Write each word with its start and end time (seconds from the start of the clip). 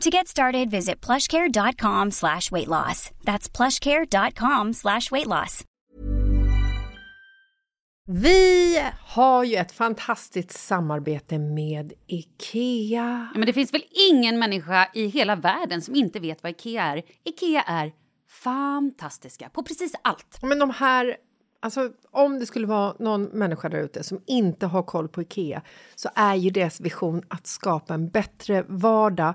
To 0.00 0.10
get 0.10 0.28
started, 0.28 0.70
visit 0.70 1.06
plushcare.com 1.06 2.10
slash 2.10 2.50
weight 2.50 2.68
loss. 2.68 3.10
That's 3.24 3.56
plushcare.com 3.56 4.72
slash 4.72 5.10
weight 5.10 5.26
loss. 5.26 5.64
Vi 8.06 8.82
har 9.00 9.44
ju 9.44 9.56
ett 9.56 9.72
fantastiskt 9.72 10.50
samarbete 10.50 11.38
med 11.38 11.92
IKEA. 12.06 13.28
Ja, 13.32 13.38
men 13.38 13.46
det 13.46 13.52
finns 13.52 13.74
väl 13.74 13.84
ingen 14.10 14.38
människa 14.38 14.88
i 14.94 15.06
hela 15.06 15.36
världen 15.36 15.82
som 15.82 15.94
inte 15.94 16.20
vet 16.20 16.42
vad 16.42 16.50
Ikea 16.50 16.82
är. 16.82 17.02
Ikea 17.24 17.62
är 17.62 17.92
fantastiska 18.28 19.48
på 19.48 19.62
precis 19.62 19.94
allt. 20.02 20.38
Men 20.42 20.58
de 20.58 20.70
här, 20.70 21.16
alltså 21.60 21.90
om 22.10 22.38
det 22.38 22.46
skulle 22.46 22.66
vara 22.66 22.94
någon 22.98 23.22
människa 23.22 23.68
där 23.68 23.82
ute 23.82 24.02
som 24.02 24.20
inte 24.26 24.66
har 24.66 24.82
koll 24.82 25.08
på 25.08 25.22
IKEA 25.22 25.62
så 25.94 26.08
är 26.14 26.34
ju 26.34 26.50
deras 26.50 26.80
vision 26.80 27.22
att 27.28 27.46
skapa 27.46 27.94
en 27.94 28.08
bättre 28.08 28.64
vardag 28.68 29.34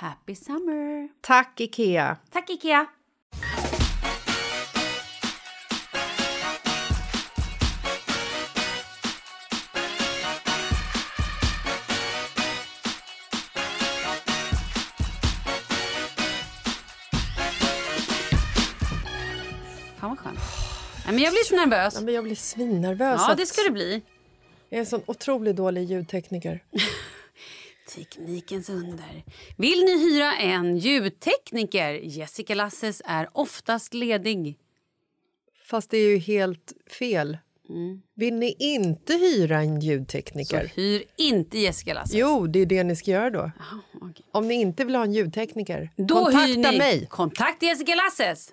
Happy 0.00 0.34
summer! 0.34 1.08
Tack, 1.20 1.60
Ikea! 1.60 2.16
Tack 2.30 2.50
Ikea! 2.50 2.86
Fan 19.96 20.10
vad 20.10 20.18
skönt. 20.18 20.38
Nej, 21.04 21.14
men 21.14 21.18
jag 21.18 21.32
blir 21.32 21.44
så 21.44 21.56
nervös. 21.56 21.94
Ja, 21.94 22.00
men 22.00 22.14
jag 22.14 22.24
blir 22.24 22.34
svinnervös. 22.34 23.20
Ja, 23.28 23.34
det 23.34 23.46
ska 23.46 23.62
du 23.62 23.70
bli. 23.70 24.02
Jag 24.68 24.76
är 24.76 24.80
en 24.80 24.86
sån 24.86 25.02
otroligt 25.06 25.56
dålig 25.56 25.84
ljudtekniker. 25.84 26.64
Teknikens 27.98 28.68
under. 28.70 29.24
Vill 29.56 29.84
ni 29.84 29.98
hyra 29.98 30.36
en 30.36 30.76
ljudtekniker? 30.78 31.92
Jessica 31.92 32.54
Lasses 32.54 33.02
är 33.04 33.28
oftast 33.32 33.94
ledig. 33.94 34.58
Fast 35.64 35.90
det 35.90 35.98
är 35.98 36.08
ju 36.10 36.18
helt 36.18 36.72
fel. 36.98 37.38
Vill 38.14 38.34
ni 38.34 38.56
inte 38.58 39.12
hyra 39.12 39.60
en 39.60 39.80
Så 39.80 39.86
ljudtekniker? 39.86 40.72
hyr 40.76 41.04
inte 41.16 41.58
Jessica 41.58 41.94
Lasses. 41.94 42.14
Jo, 42.14 42.46
det 42.46 42.58
är 42.58 42.66
det 42.66 42.84
ni 42.84 42.96
ska 42.96 43.10
göra 43.10 43.30
då. 43.30 43.50
okej. 43.94 44.24
Om 44.32 44.48
ni 44.48 44.54
inte 44.54 44.84
vill 44.84 44.94
ha 44.94 45.02
en 45.04 45.12
ljudtekniker, 45.12 45.90
Då 45.96 46.14
kontakta 46.24 46.72
mig. 46.72 47.06
Kontakta 47.10 47.66
Jessica 47.66 47.94
Lasses. 47.94 48.52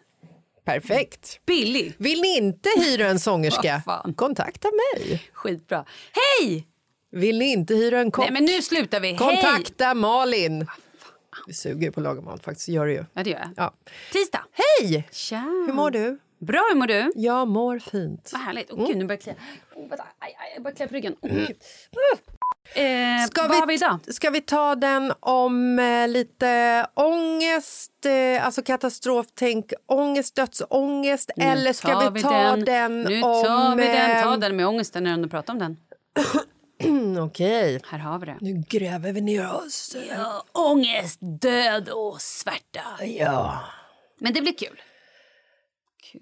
Perfekt. 0.66 1.40
Billig. 1.46 1.94
Vill 1.98 2.22
ni 2.22 2.38
inte 2.38 2.70
hyra 2.78 3.08
en 3.08 3.20
sångerska, 3.20 3.82
kontakta 4.16 4.68
mig. 4.94 5.24
Skitbra. 5.34 5.86
Hej! 6.12 6.68
Vill 7.16 7.38
ni 7.40 7.52
inte 7.52 7.74
hyra 7.76 8.00
en 8.00 8.12
kock, 8.12 8.26
Nej, 8.26 8.34
men 8.34 8.46
nu 8.46 8.62
slutar 8.62 9.00
vi. 9.00 9.08
Hej! 9.08 9.18
kontakta 9.18 9.94
Malin. 9.94 10.68
Det 11.48 11.54
suger 11.54 11.92
på 11.92 12.02
laga 12.02 12.22
mat 12.22 12.44
faktiskt, 12.44 12.68
gör 12.68 12.86
det 12.86 12.92
ju. 12.94 13.06
Ja, 13.14 13.24
det 13.24 13.30
gör 13.30 13.40
jag. 13.40 13.50
Ja. 13.58 13.74
Tisdag. 14.12 14.42
Hej! 14.52 15.08
Tja. 15.12 15.44
Hur 15.68 15.74
mår 15.74 15.92
du? 15.92 16.20
Bra, 16.40 16.66
hur 16.70 16.76
mår 16.80 16.88
du? 16.88 17.12
Jag 17.16 17.48
mår 17.48 17.80
fint. 17.80 18.30
Vad 18.34 18.42
härligt. 18.42 18.68
Åh 18.72 18.78
Mm. 18.80 18.88
gud, 18.88 18.98
nu 18.98 19.06
börjar 19.06 19.18
jag 19.18 19.24
klia. 19.24 19.36
Oh, 19.76 19.90
vänta. 19.90 20.04
Aj, 20.20 20.36
aj, 20.40 20.52
jag 20.54 20.64
börjar 20.64 20.76
klia 20.76 20.88
på 20.88 20.94
ryggen. 20.94 21.16
Oh, 21.22 21.30
gud. 21.32 21.56
Eh, 22.76 23.28
Ska 23.30 23.42
vad 23.42 23.52
vi, 23.52 23.60
har 23.60 23.68
vi 23.68 23.74
idag? 23.74 24.00
ska 24.08 24.30
vi 24.30 24.42
ta 24.42 24.76
den 24.76 25.14
om 25.20 25.80
eh, 25.80 26.08
lite 26.08 26.88
ångest, 26.94 28.06
eh, 28.06 28.46
alltså 28.46 28.62
katastroftänk, 28.64 29.74
ångest, 29.86 30.36
dödsångest 30.36 31.32
Nu 31.36 31.46
eller 31.46 31.74
ska 31.74 32.10
vi 32.10 32.22
ta 32.22 32.56
den, 32.56 33.02
Nu 33.02 33.22
om... 33.22 33.44
tar 33.44 33.76
vi 33.76 33.84
den. 33.84 34.24
Ta 34.24 34.34
eh, 34.34 34.40
den 34.40 34.56
med 34.56 34.68
ångesten 34.68 35.04
när 35.04 35.18
du 35.18 35.30
pratar 35.30 35.54
om 35.54 35.60
den. 35.60 35.78
mm, 36.88 37.18
Okej, 37.24 37.80
Här 37.88 37.98
har 38.00 38.20
vi 38.20 38.26
det. 38.26 38.38
nu 38.42 38.64
gräver 38.70 39.12
vi 39.14 39.22
ner 39.22 39.54
oss. 39.56 39.96
Ja, 40.10 40.44
ångest, 40.52 41.20
död 41.22 41.90
och 41.90 42.22
svärta. 42.22 43.06
Ja. 43.06 43.60
Men 44.20 44.34
det 44.34 44.42
blir 44.42 44.54
kul. 44.58 44.82
Kul. 46.12 46.22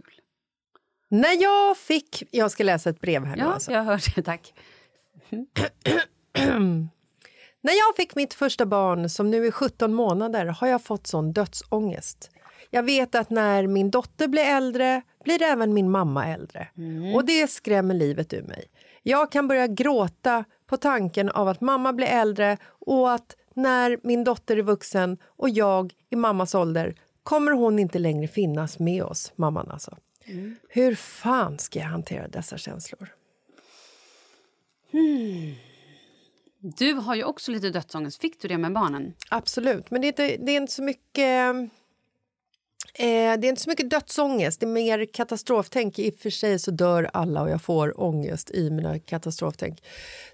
När 1.09 1.41
jag 1.43 1.77
fick... 1.77 2.23
Jag 2.31 2.51
ska 2.51 2.63
läsa 2.63 2.89
ett 2.89 3.01
brev 3.01 3.25
här 3.25 3.35
nu. 3.35 3.41
Ja, 3.41 3.53
Alltså. 3.53 3.71
jag 3.71 3.83
hör 3.83 4.01
det. 4.15 4.21
Tack. 4.23 4.53
När 7.61 7.73
jag 7.73 7.95
fick 7.95 8.15
mitt 8.15 8.33
första 8.33 8.65
barn, 8.65 9.09
som 9.09 9.31
nu 9.31 9.47
är 9.47 9.51
17 9.51 9.93
månader, 9.93 10.45
har 10.45 10.67
jag 10.67 10.83
fått 10.83 11.07
sån 11.07 11.33
dödsångest. 11.33 12.29
Jag 12.69 12.83
vet 12.83 13.15
att 13.15 13.29
när 13.29 13.67
min 13.67 13.91
dotter 13.91 14.27
blir 14.27 14.43
äldre 14.43 15.01
blir 15.23 15.41
även 15.41 15.73
min 15.73 15.91
mamma 15.91 16.27
äldre. 16.27 16.67
Och 17.15 17.25
det 17.25 17.47
skrämmer 17.49 17.93
livet 17.93 18.33
ur 18.33 18.43
mig. 18.43 18.65
Jag 19.03 19.31
kan 19.31 19.47
börja 19.47 19.67
gråta 19.67 20.45
på 20.65 20.77
tanken 20.77 21.29
av 21.29 21.47
att 21.47 21.61
mamma 21.61 21.93
blir 21.93 22.07
äldre 22.07 22.57
och 22.65 23.11
att 23.11 23.35
när 23.53 23.99
min 24.03 24.23
dotter 24.23 24.57
är 24.57 24.61
vuxen 24.61 25.17
och 25.25 25.49
jag 25.49 25.93
i 26.09 26.15
mammas 26.15 26.55
ålder 26.55 26.95
kommer 27.23 27.51
hon 27.51 27.79
inte 27.79 27.99
längre 27.99 28.27
finnas 28.27 28.79
med 28.79 29.03
oss, 29.03 29.33
mamman 29.35 29.71
alltså. 29.71 29.97
Hur 30.69 30.95
fan 30.95 31.59
ska 31.59 31.79
jag 31.79 31.85
hantera 31.85 32.27
dessa 32.27 32.57
känslor? 32.57 33.09
Du 36.59 36.93
har 36.93 37.15
ju 37.15 37.23
också 37.23 37.51
lite 37.51 37.69
dödsångest. 37.69 38.21
Fick 38.21 38.41
du 38.41 38.47
det 38.47 38.57
med 38.57 38.73
barnen? 38.73 39.13
Absolut, 39.29 39.91
men 39.91 40.01
det 40.01 40.07
är 40.07 40.09
inte, 40.09 40.45
det 40.45 40.51
är 40.51 40.57
inte 40.57 40.73
så 40.73 40.83
mycket... 40.83 41.55
Eh, 42.93 43.39
det 43.39 43.47
är 43.47 43.49
inte 43.49 43.61
så 43.61 43.69
mycket 43.69 43.89
dödsångest, 43.89 44.59
det 44.59 44.65
är 44.65 44.67
mer 44.67 45.05
katastroftänk. 45.13 45.99
I 45.99 46.09
och 46.09 46.15
för 46.19 46.29
sig 46.29 46.59
så 46.59 46.71
dör 46.71 47.09
alla 47.13 47.41
och 47.41 47.49
jag 47.49 47.61
får 47.61 48.01
ångest 48.01 48.51
i 48.51 48.69
mina 48.69 48.99
katastroftänk. 48.99 49.83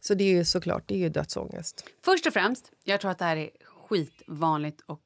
Så 0.02 0.14
det 0.14 0.24
är 0.24 0.30
ju 0.30 0.46
såklart, 0.46 0.84
det 0.88 0.96
är 0.96 1.00
ju 1.00 1.10
dödsångest. 1.10 1.86
Först 2.06 2.26
och 2.28 2.34
främst, 2.34 2.72
jag 2.84 3.02
tror 3.02 3.12
att 3.12 3.20
det 3.20 3.26
här 3.26 3.38
är 3.38 3.50
skitvanligt 3.90 4.82
och 4.86 5.02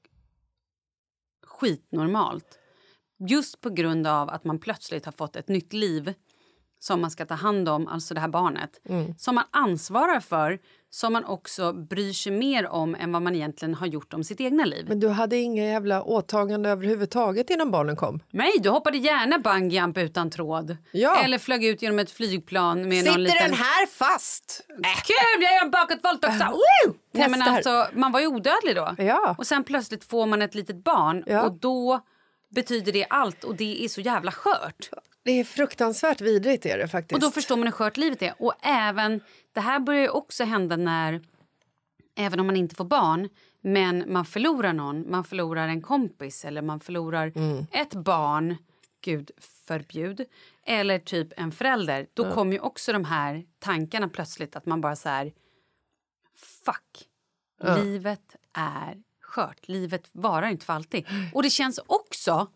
skitnormalt. 1.46 2.60
Just 3.30 3.62
på 3.62 3.70
grund 3.70 4.08
av 4.08 4.30
att 4.30 4.44
man 4.44 4.60
plötsligt 4.60 5.06
har 5.06 5.12
fått 5.12 5.36
ett 5.36 5.48
nytt 5.48 5.74
liv 5.74 6.14
som 6.80 7.02
man 7.02 7.12
ska 7.12 7.26
ta 7.26 7.34
hand 7.34 7.70
om, 7.70 7.88
alltså 7.88 8.14
det 8.14 8.20
här 8.20 8.28
barnet. 8.28 8.82
Som 9.18 9.36
man 9.36 9.44
ansvarar 9.52 10.20
för, 10.20 10.60
som 10.94 11.14
man 11.14 11.26
också 11.26 11.74
bryr 11.74 12.14
sig 12.14 12.32
mer 12.32 12.68
om 12.68 12.96
än 12.96 13.12
vad 13.12 13.22
man 13.22 13.36
egentligen 13.36 13.74
har 13.74 13.88
gjort 13.88 14.14
om 14.14 14.24
sitt 14.24 14.42
egna 14.42 14.66
liv. 14.66 14.86
Men 14.90 15.00
du 15.00 15.08
hade 15.08 15.38
inga 15.38 15.66
jävla 15.66 16.04
åtagande 16.04 16.70
överhuvudtaget 16.70 17.50
innan 17.50 17.72
barnen 17.72 17.96
kom? 17.96 18.20
Nej, 18.32 18.52
du 18.60 18.70
hoppade 18.70 18.98
gärna 18.98 19.40
bungyjump 19.40 19.98
utan 19.98 20.30
tråd. 20.30 20.78
Ja. 20.92 21.24
Eller 21.24 21.38
flög 21.38 21.66
ut 21.66 21.82
genom 21.82 22.00
ett 22.00 22.12
flygplan 22.12 22.88
med 22.88 22.98
Sitter 22.98 23.12
någon 23.12 23.24
liten... 23.24 23.38
den 23.50 23.54
här 23.54 23.86
fast? 23.88 24.62
Kul, 25.06 25.44
jag 25.44 25.54
gör 25.54 25.62
en 25.66 25.72
bakåtvolt 25.72 26.26
också! 26.26 26.46
Woo! 26.52 26.94
Nej, 27.12 27.30
men 27.30 27.42
alltså, 27.42 27.88
man 27.94 28.12
var 28.12 28.20
ju 28.20 28.28
odödlig 28.28 28.76
då. 28.76 28.96
Ja. 28.98 29.36
Och 29.38 29.48
sen 29.48 29.64
plötsligt 29.64 30.04
får 30.04 30.26
man 30.26 30.42
ett 30.42 30.56
litet 30.56 30.84
barn 30.84 31.24
Ja. 31.28 31.42
och 31.42 31.54
då 31.54 32.00
betyder 32.56 32.92
det 32.92 33.06
allt 33.10 33.44
och 33.44 33.56
det 33.56 33.84
är 33.84 33.88
så 33.88 34.02
jävla 34.02 34.32
skört. 34.32 34.90
Det 35.24 35.32
är 35.32 35.44
fruktansvärt 35.44 36.22
vidrigt 36.22 36.66
är 36.66 36.78
det 36.78 36.88
faktiskt. 36.88 37.14
Och 37.14 37.20
då 37.20 37.32
förstår 37.32 37.58
man 37.58 37.68
hur 37.68 37.72
skört 37.72 37.98
livet 37.98 38.22
är. 38.22 38.34
Och 38.40 38.54
även, 38.62 39.22
det 39.54 39.60
här 39.60 39.80
börjar 39.80 40.10
också 40.10 40.44
hända 40.44 40.78
när, 40.78 41.22
även 42.16 42.40
om 42.40 42.46
man 42.46 42.56
inte 42.56 42.76
får 42.76 42.86
barn, 42.86 43.30
men 43.62 44.14
man 44.14 44.26
förlorar 44.26 44.74
någon, 44.74 45.12
man 45.12 45.24
förlorar 45.24 45.68
en 45.68 45.82
kompis 45.82 46.46
eller 46.46 46.62
man 46.62 46.80
förlorar 46.80 47.34
ett 47.72 47.94
barn, 47.94 48.58
gud 49.02 49.32
förbjud, 49.68 50.26
eller 50.66 51.00
typ 51.00 51.34
en 51.38 51.52
förälder. 51.52 52.08
Då 52.14 52.24
kommer 52.34 52.54
ju 52.54 52.60
också 52.60 52.94
de 52.94 53.06
här 53.06 53.46
tankarna 53.60 54.10
plötsligt 54.10 54.56
att 54.56 54.66
man 54.66 54.82
bara 54.82 54.96
så 54.96 55.10
här, 55.10 55.34
fuck, 56.66 57.08
livet 57.84 58.36
är 58.54 59.04
skört, 59.22 59.68
livet 59.68 60.10
varar 60.12 60.48
inte 60.48 60.66
för 60.66 60.74
alltid. 60.74 61.06
Och 61.34 61.44
det 61.44 61.50
känns 61.50 61.80
också, 61.86 62.48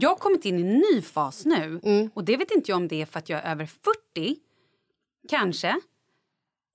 jag 0.00 0.08
har 0.08 0.16
kommit 0.16 0.44
in 0.44 0.58
i 0.58 0.62
en 0.62 0.78
ny 0.78 1.02
fas 1.02 1.44
nu 1.44 1.80
och 2.14 2.24
det 2.24 2.36
vet 2.36 2.50
inte 2.50 2.70
jag 2.70 2.76
om 2.76 2.88
det 2.88 3.02
är 3.02 3.06
för 3.06 3.18
att 3.18 3.28
jag 3.28 3.40
är 3.44 3.50
över 3.50 3.66
40, 3.66 4.36
kanske. 5.28 5.80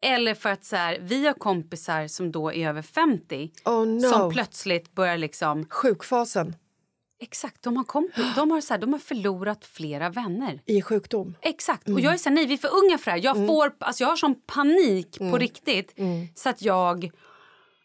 Eller 0.02 0.34
för 0.34 0.50
att 0.50 0.66
så 0.66 0.76
här, 0.76 1.00
vi 1.02 1.26
har 1.28 1.34
kompisar 1.34 2.08
som 2.08 2.32
då 2.32 2.54
är 2.54 2.70
över 2.70 2.82
50 2.82 3.52
Oh 3.66 3.86
no. 3.86 4.00
som 4.00 4.32
plötsligt 4.32 4.96
börjar 4.96 5.18
liksom... 5.18 5.66
Sjukfasen 5.70 6.56
Exakt, 7.22 7.64
de 7.64 7.78
har, 7.78 7.86
de 8.36 8.52
har, 8.52 8.62
så 8.62 8.74
här, 8.74 8.82
de 8.82 8.94
har 8.94 9.00
förlorat 9.00 9.66
flera 9.66 10.10
vänner. 10.10 10.62
i 10.66 10.82
sjukdom. 10.82 11.36
Exakt. 11.42 11.90
Och 11.90 12.00
jag 12.00 12.14
är 12.14 12.18
så 12.18 12.30
här, 12.30 12.36
nej 12.36 12.46
vi 12.46 12.54
är 12.54 12.58
för 12.58 12.74
unga 12.84 12.98
för 12.98 13.06
det 13.06 13.12
här. 13.12 13.24
Jag, 13.24 13.48
får, 13.48 13.72
alltså, 13.80 14.04
jag 14.04 14.10
har 14.10 14.16
sån 14.16 14.36
panik 14.36 15.20
på 15.20 15.38
riktigt 15.38 15.96
så 16.36 16.50
att 16.50 16.62
jag... 16.62 17.12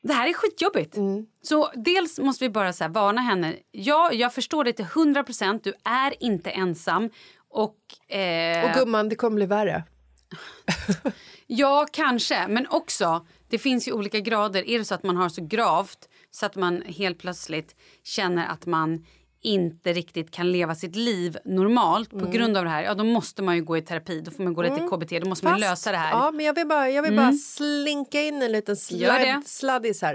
Det 0.05 0.13
här 0.13 0.29
är 0.29 0.33
skitjobbigt. 0.33 0.97
Så 1.43 1.71
dels 1.75 2.19
måste 2.19 2.45
vi 2.45 2.51
bara 2.51 2.73
så 2.73 2.89
varna 2.89 3.21
henne. 3.21 3.57
Ja, 3.71 4.13
jag 4.13 4.35
förstår 4.35 4.65
det 4.65 4.73
till 4.73 4.85
100 4.85 5.25
procent. 5.25 5.65
Du 5.65 5.73
är 5.85 6.23
inte 6.23 6.51
ensam. 6.51 7.11
Och, 7.49 8.15
eh, 8.17 8.65
Och 8.65 8.71
gumman, 8.75 9.09
det 9.09 9.17
kommer 9.17 9.35
bli 9.35 9.47
värre. 9.47 9.85
Ja, 11.47 11.87
kanske. 11.93 12.49
Men 12.49 12.67
också, 12.71 13.27
det 13.49 13.59
finns 13.59 13.89
ju 13.89 13.93
olika 13.93 14.21
grader. 14.21 14.69
Är 14.69 14.79
det 14.79 14.85
så 14.85 14.95
att 14.95 15.03
man 15.03 15.17
har 15.17 15.29
så 15.29 15.47
gravt 15.47 16.09
så 16.31 16.47
att 16.47 16.57
man 16.57 16.83
helt 16.83 17.19
plötsligt 17.19 17.75
känner 18.03 18.47
att 18.47 18.67
man 18.67 19.07
inte 19.45 19.93
riktigt 19.93 20.31
kan 20.31 20.53
leva 20.53 20.75
sitt 20.75 20.97
liv 20.97 21.39
normalt 21.45 22.11
på 22.11 22.27
grund 22.27 22.57
av 22.57 22.65
det 22.65 22.71
här, 22.71 22.83
ja 22.83 22.95
då 22.95 23.05
måste 23.05 23.43
man 23.43 23.57
ju 23.57 23.63
gå 23.65 23.77
i 23.77 23.83
terapi. 23.83 24.21
Då 24.21 24.31
får 24.31 24.43
man 24.45 24.55
gå 24.55 24.63
lite 24.63 24.89
KBT, 24.91 25.19
då 25.21 25.29
måste 25.29 25.45
man 25.47 25.55
Fast- 25.55 25.61
lösa 25.71 25.93
det 25.93 25.97
här. 25.99 26.11
Ja, 26.11 26.31
men 26.31 26.47
jag 26.47 26.55
vill 26.55 26.67
bara, 26.67 26.91
jag 26.91 27.03
vill 27.03 27.17
bara 27.17 27.33
slinka 27.33 28.21
in 28.21 28.43
en 28.43 28.53
liten 28.53 28.77
det. 28.91 29.43
sladdis 29.47 30.03
här. 30.03 30.15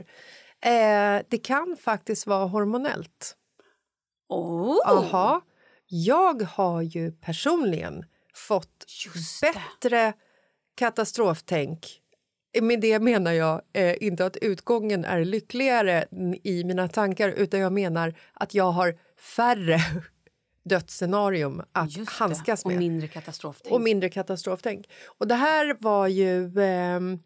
Eh, 0.62 1.22
det 1.30 1.38
kan 1.38 1.78
faktiskt 1.82 2.28
vara 2.28 2.46
hormonellt. 2.46 3.36
Oh. 4.30 4.78
Aha. 4.86 5.42
Jag 5.88 6.42
har 6.44 6.82
ju 6.82 7.12
personligen 7.12 8.06
fått 8.34 8.86
Just 9.06 9.42
det. 9.42 9.54
bättre 9.82 10.14
katastroftänk. 10.78 11.88
Med 12.62 12.82
det 12.82 13.00
menar 13.00 13.32
jag 13.32 13.62
eh, 13.74 13.96
inte 14.04 14.26
att 14.26 14.38
utgången 14.38 15.06
är 15.06 15.26
lyckligare 15.26 16.06
i 16.44 16.64
mina 16.64 16.88
tankar 16.88 17.30
utan 17.30 17.60
jag 17.60 17.74
menar 17.74 18.14
att 18.34 18.54
jag 18.54 18.72
har 18.72 18.96
färre 19.22 19.80
dödsscenarium 20.64 21.62
att 21.72 21.98
Just 21.98 22.12
handskas 22.12 22.64
det. 22.64 22.70
med. 22.70 22.76
Och 22.76 22.80
mindre 22.80 23.08
katastroftänk. 23.08 23.74
och 23.74 23.82
mindre 23.82 24.10
katastroftänk. 24.10 24.90
Och 25.18 25.28
det 25.28 25.36
här 25.36 25.76
var 25.80 26.08
ju... 26.08 26.60
ehm, 26.62 27.20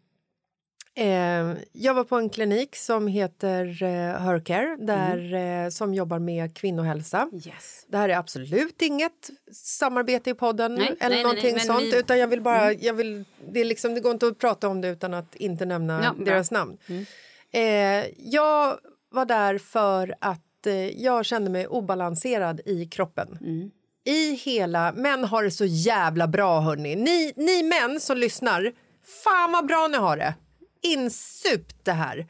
ehm, 0.94 1.56
jag 1.72 1.94
var 1.94 2.04
på 2.04 2.16
en 2.16 2.30
klinik 2.30 2.76
som 2.76 3.06
heter 3.06 3.82
eh, 3.82 4.20
Hercare 4.20 4.76
där, 4.80 5.34
eh, 5.34 5.68
som 5.70 5.94
jobbar 5.94 6.18
med 6.18 6.56
kvinnohälsa. 6.56 7.28
Yes. 7.46 7.84
Det 7.88 7.96
här 7.98 8.08
är 8.08 8.16
absolut 8.16 8.82
inget 8.82 9.30
samarbete 9.52 10.30
i 10.30 10.34
podden 10.34 10.74
Nej, 10.74 10.96
eller 11.00 11.16
nej, 11.16 11.22
någonting 11.22 11.54
nej, 11.54 11.66
sånt. 11.66 11.80
vi- 11.82 11.88
Mm. 11.88 11.98
Utan 12.00 12.18
jag 12.18 12.28
vill 12.28 12.40
bara, 12.40 12.72
jag 12.72 12.94
vill, 12.94 13.24
det, 13.52 13.60
är 13.60 13.64
liksom, 13.64 13.94
det 13.94 14.00
går 14.00 14.12
inte 14.12 14.26
att 14.26 14.38
prata 14.38 14.68
om 14.68 14.80
det 14.80 14.88
utan 14.88 15.14
att 15.14 15.34
inte 15.34 15.64
nämna 15.66 16.00
Ja. 16.04 16.10
Mm. 16.10 16.24
deras 16.24 16.50
namn. 16.50 16.78
Eh, 17.50 17.62
jag 18.30 18.78
var 19.10 19.24
där 19.24 19.58
för 19.58 20.14
att 20.20 20.40
eh, 20.66 21.02
jag 21.02 21.24
kände 21.24 21.50
mig 21.50 21.66
obalanserad 21.66 22.60
i 22.64 22.86
kroppen. 22.86 23.38
Mm. 23.40 23.70
I 24.04 24.34
hela... 24.34 24.92
Män 24.92 25.24
har 25.24 25.42
det 25.42 25.50
så 25.50 25.64
jävla 25.64 26.26
bra, 26.28 26.60
hörni. 26.60 26.96
Ni, 26.96 27.32
ni 27.36 27.62
män 27.62 28.00
som 28.00 28.16
lyssnar, 28.16 28.72
fan 29.24 29.52
vad 29.52 29.66
bra 29.66 29.88
ni 29.88 29.96
har 29.98 30.16
det. 30.16 30.34
Insupt 30.82 31.84
det 31.84 31.92
här. 31.92 32.26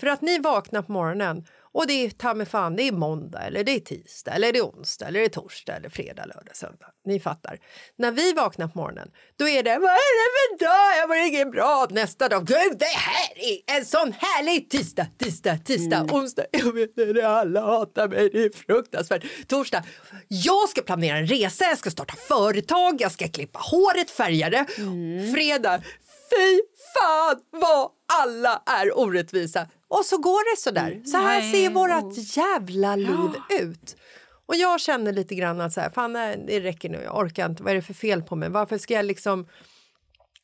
För 0.00 0.06
att 0.06 0.20
ni 0.20 0.38
vaknar 0.38 0.82
på 0.82 0.92
morgonen 0.92 1.44
och 1.72 1.86
det 1.86 1.92
är 1.92 2.10
ta 2.10 2.34
mig 2.34 2.46
fan, 2.46 2.76
det 2.76 2.82
är 2.82 2.92
måndag 2.92 3.40
eller 3.40 3.64
det 3.64 3.72
är 3.72 3.80
tisdag 3.80 4.32
eller 4.32 4.52
det 4.52 4.58
är 4.58 4.62
onsdag 4.62 5.06
eller 5.06 5.20
det 5.20 5.26
är 5.26 5.30
torsdag 5.30 5.76
eller 5.76 5.88
fredag, 5.88 6.24
lördag, 6.26 6.56
söndag. 6.56 6.86
Ni 7.04 7.20
fattar. 7.20 7.58
När 7.98 8.12
vi 8.12 8.32
vaknar 8.32 8.68
på 8.68 8.78
morgonen, 8.78 9.10
då 9.38 9.48
är 9.48 9.62
det 9.62 9.78
vad 9.78 9.90
är 9.90 10.14
det 10.18 10.58
för 10.58 10.64
dag? 10.64 10.98
Jag 10.98 11.08
var 11.08 11.28
inget 11.28 11.52
bra. 11.52 11.86
Nästa 11.90 12.28
dag, 12.28 12.46
gud 12.46 12.78
det 12.78 12.84
här 12.84 13.38
är 13.38 13.78
en 13.78 13.84
sån 13.84 14.12
härlig 14.12 14.70
tisdag, 14.70 15.06
tisdag, 15.18 15.58
tisdag, 15.64 16.06
onsdag. 16.12 16.44
Jag 16.50 16.72
vet 16.72 16.96
det, 16.96 17.28
alla 17.28 17.60
hatar 17.60 18.08
mig, 18.08 18.30
det 18.32 18.44
är 18.44 18.50
fruktansvärt. 18.50 19.24
Torsdag, 19.48 19.84
jag 20.28 20.68
ska 20.68 20.82
planera 20.82 21.16
en 21.16 21.26
resa, 21.26 21.64
jag 21.64 21.78
ska 21.78 21.90
starta 21.90 22.14
företag, 22.28 23.00
jag 23.00 23.12
ska 23.12 23.28
klippa 23.28 23.58
håret, 23.58 24.10
färga 24.10 24.50
det. 24.50 24.66
Fredag, 25.34 25.82
fy 26.30 26.60
fan 26.94 27.36
vad 27.50 27.90
alla 28.22 28.62
är 28.66 28.98
orättvisa. 28.98 29.66
Och 29.88 30.04
så 30.04 30.18
går 30.18 30.54
det 30.54 30.60
så 30.60 30.70
där. 30.70 31.02
Så 31.04 31.16
här 31.16 31.40
Nej. 31.40 31.52
ser 31.52 31.70
vårt 31.70 32.36
jävla 32.36 32.96
liv 32.96 33.30
ut. 33.60 33.96
Och 34.46 34.56
jag 34.56 34.80
känner 34.80 35.12
lite 35.12 35.34
grann 35.34 35.60
att 35.60 35.72
så 35.72 35.80
här, 35.80 35.90
fan 35.90 36.12
det 36.12 36.60
räcker 36.60 36.88
nu, 36.88 37.00
jag 37.04 37.16
orkar 37.16 37.46
inte, 37.46 37.62
vad 37.62 37.72
är 37.72 37.76
det 37.76 37.82
för 37.82 37.94
fel 37.94 38.22
på 38.22 38.36
mig? 38.36 38.48
Varför 38.48 38.78
ska 38.78 38.94
jag 38.94 39.04
liksom 39.04 39.46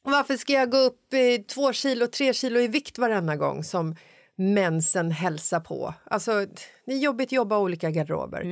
varför 0.07 0.37
ska 0.37 0.53
jag 0.53 0.71
gå 0.71 0.77
upp 0.79 1.15
i 1.15 1.39
två 1.39 1.73
kilo, 1.73 2.07
tre 2.07 2.33
kilo 2.33 2.61
i 2.61 2.69
vikt 2.69 2.99
varenda 2.99 3.37
gång 3.37 3.65
som 3.65 3.97
mensen 4.37 5.11
hälsar 5.11 5.61
på? 5.61 5.95
Alltså, 6.05 6.47
det 6.87 6.93
är 6.93 6.99
jobbigt 6.99 7.29
att 7.29 7.33
jobba 7.33 7.59
olika 7.59 7.91
garderober. 7.91 8.45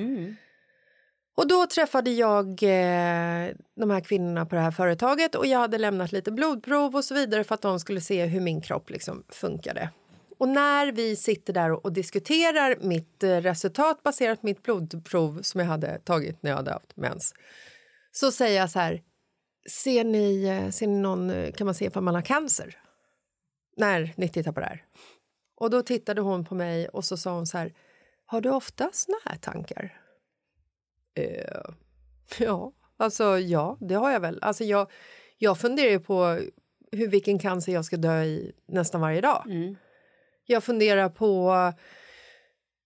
Och 1.37 1.49
då 1.49 1.67
träffade 1.67 2.11
jag 2.11 2.47
eh, 2.49 3.51
de 3.77 3.91
här 3.91 4.01
kvinnorna 4.01 4.47
på 4.47 4.55
det 4.55 4.61
här 4.61 4.71
företaget 4.71 5.35
och 5.35 5.47
jag 5.47 5.59
hade 5.59 5.79
lämnat 5.79 6.13
lite 6.13 6.33
blodprov 6.33 6.97
och 6.97 7.05
så 7.05 7.15
vidare 7.15 7.45
för 7.45 7.55
att 7.55 7.63
de 7.63 7.81
skulle 7.81 8.01
se 8.01 8.25
hur 8.25 8.41
min 8.41 8.61
kropp 8.61 8.91
liksom 8.91 9.25
funkade. 9.29 9.91
Och 10.43 10.49
när 10.49 10.93
vi 10.93 11.17
sitter 11.17 11.53
där 11.53 11.87
och, 11.87 11.93
diskuterar 11.93 12.77
mitt 12.81 13.23
eh, 13.23 13.37
resultat 13.37 14.03
baserat 14.03 14.41
på 14.41 14.47
mitt 14.47 14.63
blodprov 14.63 15.43
som 15.43 15.61
jag 15.61 15.69
hade 15.69 15.99
tagit 15.99 16.43
när 16.43 16.51
jag 16.51 16.57
hade 16.57 16.73
haft 16.73 16.97
mens 16.97 17.35
så 18.13 18.33
säger 18.33 18.61
jag 18.61 18.71
så 18.71 18.79
här, 18.79 19.03
ser 19.71 20.05
ni, 20.05 20.45
eh, 20.45 20.71
ser 20.71 20.87
ni 20.87 20.99
någon, 20.99 21.31
eh, 21.31 21.53
kan 21.53 21.65
man 21.65 21.75
se 21.75 21.85
ifall 21.85 22.03
man 22.03 22.15
har 22.15 22.23
cancer? 22.23 22.79
När 23.77 24.13
ni 24.17 24.29
tittar 24.29 24.53
på 24.53 24.61
det 24.61 24.67
här. 24.67 24.85
Och 25.57 25.71
då 25.71 25.83
tittade 25.83 26.21
hon 26.21 26.45
på 26.45 26.55
mig 26.55 26.89
och 26.89 27.05
så 27.05 27.17
sa 27.17 27.35
hon 27.35 27.47
så 27.47 27.59
här, 27.59 27.75
har 28.27 28.41
du 28.41 28.51
ofta 28.51 28.91
såna 28.93 29.19
här 29.25 29.37
tankar? 29.37 30.01
Eh, 31.15 31.63
ja, 32.39 32.73
alltså 32.97 33.39
ja, 33.39 33.77
det 33.81 33.95
har 33.95 34.11
jag 34.11 34.21
väl. 34.21 34.39
Alltså 34.43 34.65
jag, 34.65 34.91
jag 35.39 35.59
funderar 35.59 35.91
ju 35.91 36.01
på 36.01 36.41
hur, 36.93 37.09
vilken 37.09 37.39
cancer 37.39 37.73
jag 37.73 37.85
ska 37.85 37.97
dö 37.97 38.25
i 38.25 38.53
nästan 38.67 39.01
varje 39.01 39.21
dag. 39.21 39.45
Mm. 39.47 39.77
Jag 40.47 40.65
funderar 40.65 41.09
på... 41.09 41.53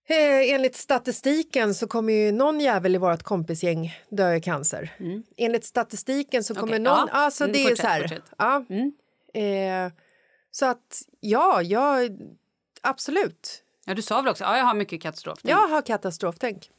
Eh, 0.08 0.54
enligt 0.54 0.76
statistiken 0.76 1.74
så 1.74 1.86
kommer 1.88 2.12
ju 2.12 2.32
någon 2.32 2.60
jävel 2.60 2.94
i 2.94 2.98
vårt 2.98 3.22
kompisgäng 3.22 3.94
dö 4.08 4.34
i 4.34 4.40
cancer. 4.40 4.92
Enligt 5.36 5.64
statistiken 5.64 6.44
så 6.44 6.54
kommer 6.54 6.76
Mm. 6.76 6.92
Okej, 6.92 6.98
någon... 6.98 7.08
ja. 7.12 7.18
Alltså 7.18 7.44
Mm, 7.44 7.52
det 7.52 7.58
är 7.58 7.68
fortsätt, 7.68 7.80
så 7.80 7.86
här... 7.86 8.00
fortsätt. 8.00 8.22
Ja. 8.38 8.64
Mm. 8.70 8.92
Eh, 9.34 9.92
så 10.50 10.66
att 10.66 11.02
ja, 11.20 11.62
jag... 11.62 12.18
Absolut. 12.80 13.62
Ja, 13.86 13.94
du 13.94 14.02
sa 14.02 14.20
väl 14.20 14.30
också 14.30 14.44
ja, 14.44 14.58
jag 14.58 14.64
har 14.64 14.74
mycket 14.74 15.02
katastrof. 15.02 15.38
Jag 15.42 15.68
har 15.68 15.82
katastroftänk. 15.82 16.70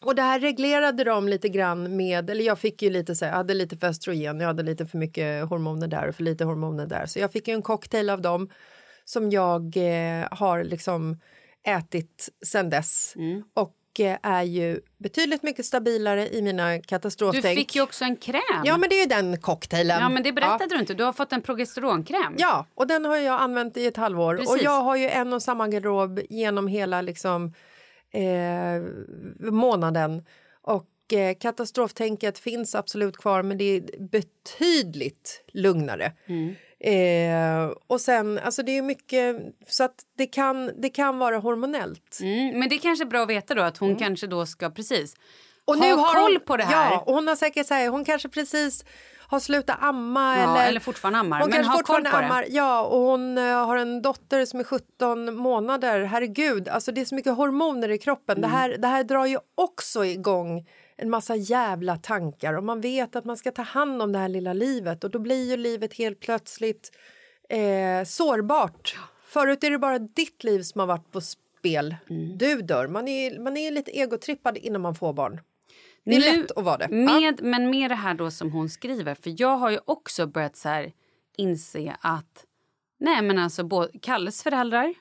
Och 0.00 0.14
det 0.14 0.22
här 0.22 0.40
reglerade 0.40 1.04
de 1.04 1.28
lite 1.28 1.48
grann 1.48 1.96
med, 1.96 2.30
eller 2.30 2.44
jag 2.44 2.58
fick 2.58 2.82
ju 2.82 2.90
lite 2.90 3.14
så 3.14 3.24
här, 3.24 3.32
jag 3.32 3.36
hade 3.36 3.54
lite 3.54 3.76
för 3.76 3.86
östrogen, 3.86 4.40
jag 4.40 4.46
hade 4.46 4.62
lite 4.62 4.86
för 4.86 4.98
mycket 4.98 5.48
hormoner 5.48 5.86
där 5.88 6.08
och 6.08 6.14
för 6.14 6.22
lite 6.22 6.44
hormoner 6.44 6.86
där. 6.86 7.06
Så 7.06 7.18
jag 7.18 7.32
fick 7.32 7.48
ju 7.48 7.54
en 7.54 7.62
cocktail 7.62 8.10
av 8.10 8.20
dem 8.20 8.50
som 9.04 9.30
jag 9.30 9.76
eh, 9.76 10.28
har 10.30 10.64
liksom 10.64 11.20
ätit 11.66 12.28
sen 12.46 12.70
dess. 12.70 13.14
Och 13.54 13.76
eh, 14.00 14.18
är 14.22 14.42
ju 14.42 14.80
betydligt 14.98 15.42
mycket 15.42 15.64
stabilare 15.66 16.28
i 16.28 16.42
mina 16.42 16.72
Du 16.72 16.82
katastroftänk. 16.82 17.58
fick 17.58 17.76
ju 17.76 17.82
också 17.82 18.04
en 18.04 18.16
kräm. 18.16 18.40
Ja 18.64 18.76
men 18.78 18.88
det 18.88 18.94
är 18.96 19.00
ju 19.00 19.06
den 19.08 19.40
cocktailen. 19.40 20.00
Ja, 20.00 20.08
men 20.08 20.22
det 20.22 20.32
berättade 20.32 20.64
Ja. 20.64 20.68
du 20.70 20.80
inte. 20.80 20.94
Du 20.94 21.04
har 21.04 21.12
fått 21.12 21.32
en 21.32 21.42
progesteronkräm. 21.42 22.34
Ja, 22.38 22.66
och 22.74 22.86
den 22.86 23.04
har 23.04 23.16
jag 23.16 23.40
använt 23.40 23.76
i 23.76 23.86
ett 23.86 23.96
halvår. 23.96 24.36
Precis. 24.36 24.50
Och 24.50 24.58
jag 24.62 24.80
har 24.82 24.96
ju 24.96 25.08
en 25.08 25.32
och 25.32 25.42
samma 25.42 25.68
garderob 25.68 26.20
genom 26.30 26.66
hela 26.68 27.00
liksom, 27.02 27.54
eh, 28.12 28.82
månaden. 29.52 30.24
Och 30.62 31.12
eh, 31.12 31.34
katastroftänket 31.40 32.38
finns 32.38 32.74
absolut 32.74 33.16
kvar, 33.16 33.42
men 33.42 33.58
det 33.58 33.64
är 33.64 33.82
betydligt 33.98 35.44
lugnare. 35.52 36.12
Eh, 36.86 37.72
och 37.86 38.00
sen, 38.00 38.38
alltså 38.38 38.62
det 38.62 38.78
är 38.78 38.82
mycket, 38.82 39.36
så 39.68 39.84
att 39.84 39.94
det 40.18 40.26
kan, 40.26 40.70
det 40.80 40.88
kan 40.88 41.18
vara 41.18 41.38
hormonellt. 41.38 42.18
Mm, 42.22 42.58
men 42.58 42.68
det 42.68 42.74
är 42.74 42.78
kanske 42.78 43.04
är 43.04 43.06
bra 43.06 43.22
att 43.22 43.28
veta 43.28 43.54
då 43.54 43.62
att 43.62 43.78
hon 43.78 43.96
kanske 43.96 44.26
då 44.26 44.46
ska 44.46 44.70
precis 44.70 45.14
Och 45.64 45.76
ha 45.76 45.86
nu 45.86 45.92
har 45.92 46.14
koll 46.14 46.32
hon, 46.32 46.40
på 46.40 46.56
det 46.56 46.64
här. 46.64 46.90
Ja, 46.92 47.04
och 47.06 47.14
hon 47.14 47.28
har 47.28 47.36
säkert 47.36 47.66
så 47.66 47.74
här, 47.74 47.88
hon 47.88 48.04
kanske 48.04 48.28
precis 48.28 48.84
har 49.26 49.40
slutat 49.40 49.76
amma. 49.80 50.36
Ja, 50.38 50.42
eller, 50.42 50.68
eller 50.68 50.80
fortfarande 50.80 51.18
ammar, 51.18 51.40
Hon 51.40 51.50
men 51.50 51.56
kanske 51.56 51.70
ha 51.72 51.78
fortfarande 51.78 52.10
koll 52.10 52.20
på 52.20 52.20
det. 52.20 52.26
ammar. 52.26 52.46
Ja, 52.48 52.82
och 52.82 53.00
hon 53.00 53.38
eh, 53.38 53.44
har 53.44 53.76
en 53.76 54.02
dotter 54.02 54.44
som 54.44 54.60
är 54.60 54.64
17 54.64 55.34
månader. 55.36 56.04
Herregud, 56.04 56.68
alltså 56.68 56.92
det 56.92 57.00
är 57.00 57.04
så 57.04 57.14
mycket 57.14 57.36
hormoner 57.36 57.88
i 57.88 57.98
kroppen. 57.98 58.38
Mm. 58.38 58.50
Det, 58.50 58.56
här, 58.56 58.76
det 58.78 58.88
här 58.88 59.04
drar 59.04 59.26
ju 59.26 59.38
också 59.54 60.04
igång 60.04 60.66
en 60.96 61.10
massa 61.10 61.36
jävla 61.36 61.96
tankar. 61.96 62.54
Och 62.54 62.64
man 62.64 62.80
vet 62.80 63.16
att 63.16 63.24
man 63.24 63.36
ska 63.36 63.50
ta 63.50 63.62
hand 63.62 64.02
om 64.02 64.12
det 64.12 64.18
här 64.18 64.28
lilla 64.28 64.52
livet 64.52 65.04
och 65.04 65.10
då 65.10 65.18
blir 65.18 65.50
ju 65.50 65.56
livet 65.56 65.94
helt 65.94 66.20
plötsligt 66.20 66.90
eh, 67.48 68.04
sårbart. 68.06 68.96
Förut 69.26 69.64
är 69.64 69.70
det 69.70 69.78
bara 69.78 69.98
ditt 69.98 70.44
liv 70.44 70.62
som 70.62 70.78
har 70.78 70.86
varit 70.86 71.12
på 71.12 71.20
spel. 71.20 71.96
Mm. 72.10 72.38
Du 72.38 72.62
dör. 72.62 72.88
Man 72.88 73.08
är, 73.08 73.38
man 73.38 73.56
är 73.56 73.70
lite 73.70 73.90
egotrippad 73.90 74.56
innan 74.56 74.80
man 74.80 74.94
får 74.94 75.12
barn. 75.12 75.40
Det 76.04 76.14
är 76.14 76.20
Nu, 76.32 76.40
lätt 76.40 76.50
att 76.50 76.64
vara 76.64 76.76
det. 76.76 76.88
Ja. 76.90 76.96
Med, 76.96 77.42
Men 77.42 77.70
med 77.70 77.90
det 77.90 77.94
här 77.94 78.14
då 78.14 78.30
som 78.30 78.52
hon 78.52 78.68
skriver, 78.68 79.14
för 79.14 79.34
jag 79.40 79.56
har 79.56 79.70
ju 79.70 79.78
också 79.84 80.26
börjat 80.26 80.56
så 80.56 80.68
här 80.68 80.92
inse 81.36 81.96
att 82.00 82.44
nej 82.98 83.22
men 83.22 83.38
alltså 83.38 83.64
både 83.64 83.98
Kalles 83.98 84.42
föräldrar, 84.42 84.94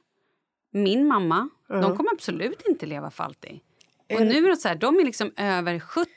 min 0.71 1.07
mamma, 1.07 1.49
de 1.67 1.97
kommer 1.97 2.11
absolut 2.13 2.61
inte 2.69 2.85
leva 2.85 3.11
för 3.11 3.23
alltid. 3.23 3.59
Och 4.15 4.27
nu 4.27 4.45
är 4.45 4.49
det 4.49 4.57
så 4.57 4.67
här, 4.67 4.75
de 4.75 4.99
är 4.99 5.03
liksom 5.05 5.31
över 5.37 5.79
70, 5.79 6.09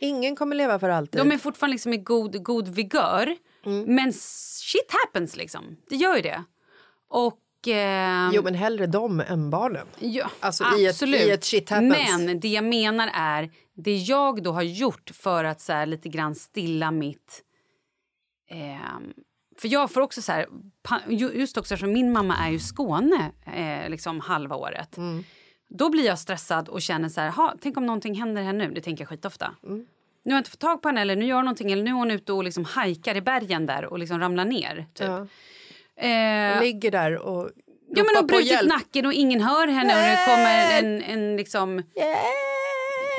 Ingen 0.00 0.36
kommer 0.36 0.56
leva 0.56 0.78
för 0.78 0.88
alltid. 0.88 1.20
de 1.20 1.32
är 1.32 1.38
fortfarande 1.38 1.72
liksom 1.74 1.92
i 1.92 1.96
god, 1.96 2.44
god 2.44 2.68
vigör. 2.68 3.36
Mm. 3.66 3.94
Men 3.94 4.12
shit 4.12 4.92
happens 5.04 5.36
liksom, 5.36 5.76
det 5.88 5.96
gör 5.96 6.16
ju 6.16 6.22
det. 6.22 6.44
Och... 7.08 7.38
ehm, 7.68 8.30
Jo, 8.34 8.42
men 8.42 8.54
hellre 8.54 8.86
dem 8.86 9.22
än 9.28 9.50
barnen. 9.50 9.86
Ja, 9.98 10.30
Alltså, 10.40 10.64
i 10.78 10.84
ett- 10.86 10.90
absolut. 10.90 11.20
i 11.20 11.30
ett 11.30 11.44
shit 11.44 11.70
happens. 11.70 11.94
Men 12.18 12.40
det 12.40 12.48
jag 12.48 12.64
menar 12.64 13.10
är 13.14 13.50
det 13.76 13.96
jag 13.96 14.42
då 14.42 14.52
har 14.52 14.62
gjort 14.62 15.10
för 15.14 15.44
att 15.44 15.60
så 15.60 15.72
här, 15.72 15.86
lite 15.86 16.08
grann 16.08 16.34
stilla 16.34 16.90
mitt... 16.90 17.42
ehm, 18.50 19.12
för 19.58 19.68
jag 19.68 19.90
får 19.90 20.00
också 20.00 20.22
så 20.22 20.32
här... 20.32 20.46
Just 21.08 21.56
också 21.56 21.74
eftersom 21.74 21.92
min 21.92 22.12
mamma 22.12 22.36
är 22.36 22.50
ju 22.50 22.58
Skåne 22.58 23.30
eh, 23.54 23.90
liksom 23.90 24.20
halva 24.20 24.56
året. 24.56 24.96
Mm. 24.96 25.24
Då 25.70 25.88
blir 25.90 26.06
jag 26.06 26.18
stressad 26.18 26.68
och 26.68 26.82
känner 26.82 27.08
så 27.08 27.20
här, 27.20 27.30
"Ha, 27.30 27.54
tänk 27.60 27.76
om 27.76 27.86
någonting 27.86 28.14
händer 28.14 28.42
här 28.42 28.52
nu. 28.52 28.70
Det 28.74 28.80
tänker 28.80 29.02
jag 29.02 29.08
skitofta. 29.08 29.54
Mm. 29.66 29.86
Nu 30.22 30.32
har 30.32 30.36
jag 30.36 30.40
inte 30.40 30.50
fått 30.50 30.60
tag 30.60 30.82
på 30.82 30.88
henne 30.88 31.00
eller 31.00 31.16
nu 31.16 31.26
gör 31.26 31.36
hon 31.36 31.44
någonting 31.44 31.72
eller 31.72 31.82
nu 31.82 31.90
är 31.90 31.94
hon 31.94 32.10
ute 32.10 32.32
och 32.32 32.44
liksom 32.44 32.64
hajkar 32.64 33.16
i 33.16 33.20
bergen 33.20 33.66
där 33.66 33.84
och 33.84 33.98
liksom 33.98 34.20
ramlar 34.20 34.44
ner. 34.44 34.86
Typ. 34.94 35.06
Ja. 35.06 35.26
Eh, 36.06 36.60
ligger 36.62 36.90
där 36.90 37.16
och 37.18 37.50
Ja, 37.96 38.04
men 38.04 38.16
har 38.16 38.22
brutit 38.22 38.50
hjälp. 38.50 38.68
nacken 38.68 39.06
och 39.06 39.12
ingen 39.12 39.40
hör 39.40 39.66
henne 39.66 39.94
och 39.96 40.02
det 40.02 40.24
kommer 40.26 40.78
en, 40.78 41.02
en, 41.02 41.36
liksom, 41.36 41.82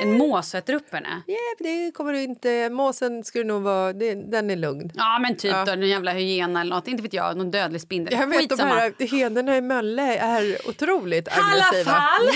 en 0.02 0.18
mås 0.18 0.54
äter 0.54 0.74
upp 0.74 0.92
henne. 0.92 1.22
Ja, 1.26 1.36
det 1.58 1.90
kommer 1.94 2.12
du 2.12 2.22
inte... 2.22 2.70
Måsen 2.70 3.24
skulle 3.24 3.44
nog 3.44 3.62
vara... 3.62 3.92
Det, 3.92 4.14
den 4.14 4.50
är 4.50 4.56
lugn. 4.56 4.90
Ja 4.94 5.18
men 5.18 5.36
typ 5.36 5.52
Ja. 5.52 5.64
då, 5.64 5.72
någon 5.74 5.88
jävla 5.88 6.12
hyena 6.12 6.60
eller 6.60 6.74
något, 6.76 6.88
inte 6.88 7.02
vet 7.02 7.12
jag, 7.12 7.36
någon 7.36 7.50
dödlig 7.50 7.80
spindel. 7.80 8.14
Jag 8.14 8.26
vet, 8.26 8.36
de 8.38 8.48
Skitsamma. 8.48 8.74
här 8.74 8.94
hyänerna 8.98 9.56
i 9.56 9.60
Mölle 9.60 10.16
är 10.18 10.68
otroligt 10.68 11.28
I 11.28 11.30
alla 11.30 11.64
aggressiva. 11.66 11.90
fall, 11.90 12.28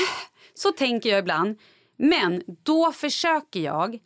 så 0.54 0.72
tänker 0.72 1.10
jag 1.10 1.18
ibland. 1.18 1.58
Men 1.98 2.42
då 2.62 2.92
försöker 2.92 3.60
jag 3.60 3.98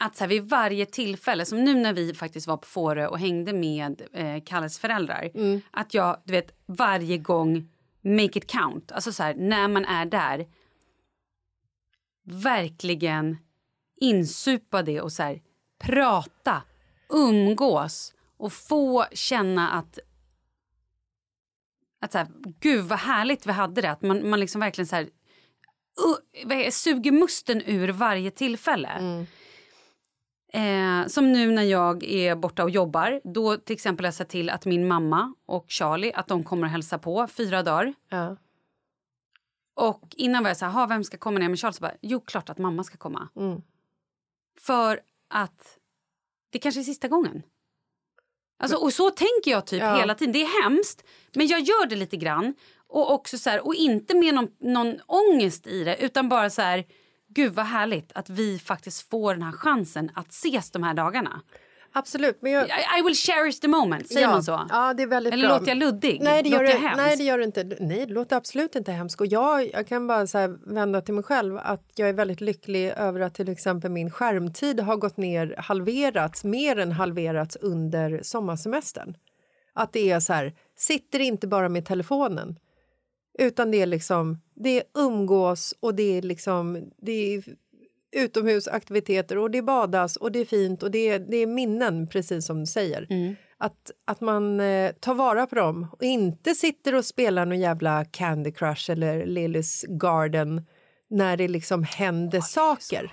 att 0.00 0.16
så 0.16 0.24
här, 0.24 0.28
vid 0.28 0.42
varje 0.48 0.86
tillfälle, 0.86 1.44
som 1.44 1.64
nu 1.64 1.74
när 1.74 1.92
vi 1.92 2.14
faktiskt 2.14 2.46
var 2.46 2.56
på 2.56 2.66
Fårö 2.66 3.06
och 3.06 3.18
hängde 3.18 3.52
med 3.52 4.02
eh, 4.14 4.42
Kalles 4.46 4.78
föräldrar, 4.78 5.30
Mm. 5.34 5.60
att 5.70 5.94
jag 5.94 6.16
du 6.24 6.32
vet, 6.32 6.50
varje 6.66 7.18
gång 7.18 7.68
make 8.02 8.38
it 8.38 8.46
count. 8.46 8.92
Alltså 8.92 9.12
så 9.12 9.22
här, 9.22 9.34
när 9.34 9.68
man 9.68 9.84
är 9.84 10.04
där, 10.06 10.46
verkligen 12.30 13.36
insupa 14.00 14.82
det 14.82 15.00
och 15.00 15.12
så 15.12 15.22
här, 15.22 15.40
prata, 15.78 16.62
umgås 17.08 18.14
och 18.36 18.52
få 18.52 19.06
känna 19.12 19.70
att 19.70 19.98
att 22.00 22.12
så 22.12 22.18
här, 22.18 22.28
gud 22.60 22.84
vad 22.84 22.98
härligt 22.98 23.46
vi 23.46 23.52
hade 23.52 23.80
det. 23.80 23.90
Att 23.90 24.02
man, 24.02 24.30
man 24.30 24.40
liksom 24.40 24.60
verkligen 24.60 24.86
så 24.86 24.96
här, 24.96 25.08
uh, 26.46 26.70
suger 26.70 27.12
musten 27.12 27.62
ur 27.66 27.88
varje 27.88 28.30
tillfälle. 28.30 29.26
Eh, 30.52 31.06
som 31.06 31.32
nu 31.32 31.50
när 31.50 31.62
jag 31.62 32.04
är 32.04 32.36
borta 32.36 32.62
och 32.62 32.70
jobbar. 32.70 33.20
Då 33.24 33.56
till 33.56 33.74
exempel 33.74 34.12
jag 34.18 34.28
till 34.28 34.50
att 34.50 34.66
min 34.66 34.88
mamma 34.88 35.34
och 35.46 35.64
Charlie 35.68 36.12
att 36.12 36.28
de 36.28 36.44
kommer 36.44 36.64
och 36.64 36.70
hälsa 36.70 36.98
på 36.98 37.26
fyra 37.26 37.62
dagar. 37.62 37.94
Ja. 38.08 38.36
Och 39.80 40.14
innan 40.16 40.42
var 40.42 40.50
jag 40.50 40.56
så 40.56 40.64
här, 40.64 40.72
"Ha, 40.72 40.86
vem 40.86 41.04
ska 41.04 41.18
komma 41.18 41.38
ner 41.38 41.48
med 41.48 41.58
Charlie? 41.58 41.72
Så 41.74 41.80
bara, 41.80 41.94
jo, 42.00 42.20
klart 42.20 42.50
att 42.50 42.58
mamma 42.58 42.84
ska 42.84 42.96
komma. 42.96 43.28
Mm. 43.36 43.62
För 44.60 45.00
att 45.28 45.78
det 46.50 46.58
kanske 46.58 46.80
är 46.80 46.84
sista 46.84 47.08
gången. 47.08 47.42
Alltså, 48.58 48.76
och 48.76 48.92
så 48.92 49.10
tänker 49.10 49.50
jag 49.50 49.66
typ 49.66 49.80
Ja. 49.82 49.96
hela 49.96 50.14
tiden. 50.14 50.32
Det 50.32 50.42
är 50.42 50.62
hemskt, 50.62 51.04
men 51.34 51.46
jag 51.46 51.60
gör 51.60 51.86
det 51.86 51.96
lite 51.96 52.16
grann. 52.16 52.54
Och, 52.86 53.12
också 53.12 53.38
så 53.38 53.50
här, 53.50 53.66
och 53.66 53.74
inte 53.74 54.14
med 54.14 54.34
någon, 54.34 54.48
någon 54.60 55.00
ångest 55.06 55.66
i 55.66 55.84
det, 55.84 55.96
utan 56.04 56.28
bara 56.28 56.50
så 56.50 56.62
här... 56.62 56.84
Gud 57.32 57.52
vad 57.52 57.66
härligt 57.66 58.12
att 58.12 58.30
vi 58.30 58.58
faktiskt 58.58 59.10
får 59.10 59.34
den 59.34 59.42
här 59.42 59.52
chansen 59.52 60.10
att 60.14 60.30
ses 60.30 60.70
de 60.70 60.82
här 60.82 60.94
dagarna. 60.94 61.42
Absolut. 61.92 62.38
Men 62.42 62.52
jag, 62.52 62.66
I, 62.66 62.70
I 62.98 63.02
will 63.04 63.14
cherish 63.14 63.60
the 63.60 63.68
moment, 63.68 64.08
säger 64.08 64.26
ja, 64.26 64.30
man 64.30 64.42
så? 64.42 64.66
Ja, 64.68 64.94
det 64.94 65.02
är 65.02 65.06
väldigt 65.06 65.32
Eller 65.32 65.48
bra. 65.48 65.58
låter 65.58 65.68
jag 65.68 65.76
luddig? 65.78 66.20
Nej, 66.22 66.42
det 66.42 66.48
gör, 66.48 66.58
låter 66.58 66.74
jag 66.74 66.80
hemsk? 66.80 66.96
nej, 66.96 67.16
det 67.16 67.24
gör 67.24 67.38
det 67.38 67.44
inte. 67.44 67.64
Nej, 67.64 68.06
det 68.06 68.12
låter 68.12 68.36
absolut 68.36 68.76
inte 68.76 68.92
hemskt. 68.92 69.20
Och 69.20 69.26
jag, 69.26 69.70
jag 69.72 69.86
kan 69.86 70.06
bara 70.06 70.26
så 70.26 70.56
vända 70.66 71.00
till 71.00 71.14
mig 71.14 71.24
själv 71.24 71.58
att 71.58 71.92
jag 71.94 72.08
är 72.08 72.12
väldigt 72.12 72.40
lycklig 72.40 72.92
över 72.96 73.20
att 73.20 73.34
till 73.34 73.48
exempel 73.48 73.90
min 73.90 74.10
skärmtid 74.10 74.80
har 74.80 74.96
gått 74.96 75.16
ner, 75.16 75.54
halverats, 75.58 76.44
mer 76.44 76.78
än 76.78 76.92
halverats 76.92 77.56
under 77.56 78.20
sommarsemestern. 78.22 79.16
Att 79.72 79.92
det 79.92 80.10
är 80.10 80.20
så 80.20 80.32
här, 80.32 80.54
sitter 80.76 81.20
inte 81.20 81.46
bara 81.46 81.68
med 81.68 81.86
telefonen 81.86 82.56
utan 83.38 83.70
det 83.70 83.82
är 83.82 83.86
liksom, 83.86 84.40
det 84.54 84.78
är 84.78 84.84
umgås 84.94 85.74
och 85.80 85.94
det 85.94 86.18
är 86.18 86.22
liksom, 86.22 86.90
det 86.98 87.34
är 87.34 87.42
utomhusaktiviteter 88.12 89.38
och 89.38 89.50
det 89.50 89.62
badas 89.62 90.16
och 90.16 90.32
det 90.32 90.38
är 90.38 90.44
fint 90.44 90.82
och 90.82 90.90
det 90.90 91.08
är, 91.08 91.18
det 91.18 91.36
är 91.36 91.46
minnen 91.46 92.08
precis 92.08 92.46
som 92.46 92.60
du 92.60 92.66
säger. 92.66 93.06
Att, 93.58 93.90
att 94.04 94.20
man 94.20 94.60
eh, 94.60 94.92
tar 94.92 95.14
vara 95.14 95.46
på 95.46 95.54
dem 95.54 95.86
och 95.92 96.02
inte 96.02 96.54
sitter 96.54 96.94
och 96.94 97.04
spelar 97.04 97.46
någon 97.46 97.60
jävla 97.60 98.04
Candy 98.04 98.52
Crush 98.52 98.90
eller 98.90 99.26
Lillys 99.26 99.84
Garden 99.88 100.66
när 101.10 101.36
det 101.36 101.48
liksom 101.48 101.84
händer 101.84 102.40
saker. 102.40 103.12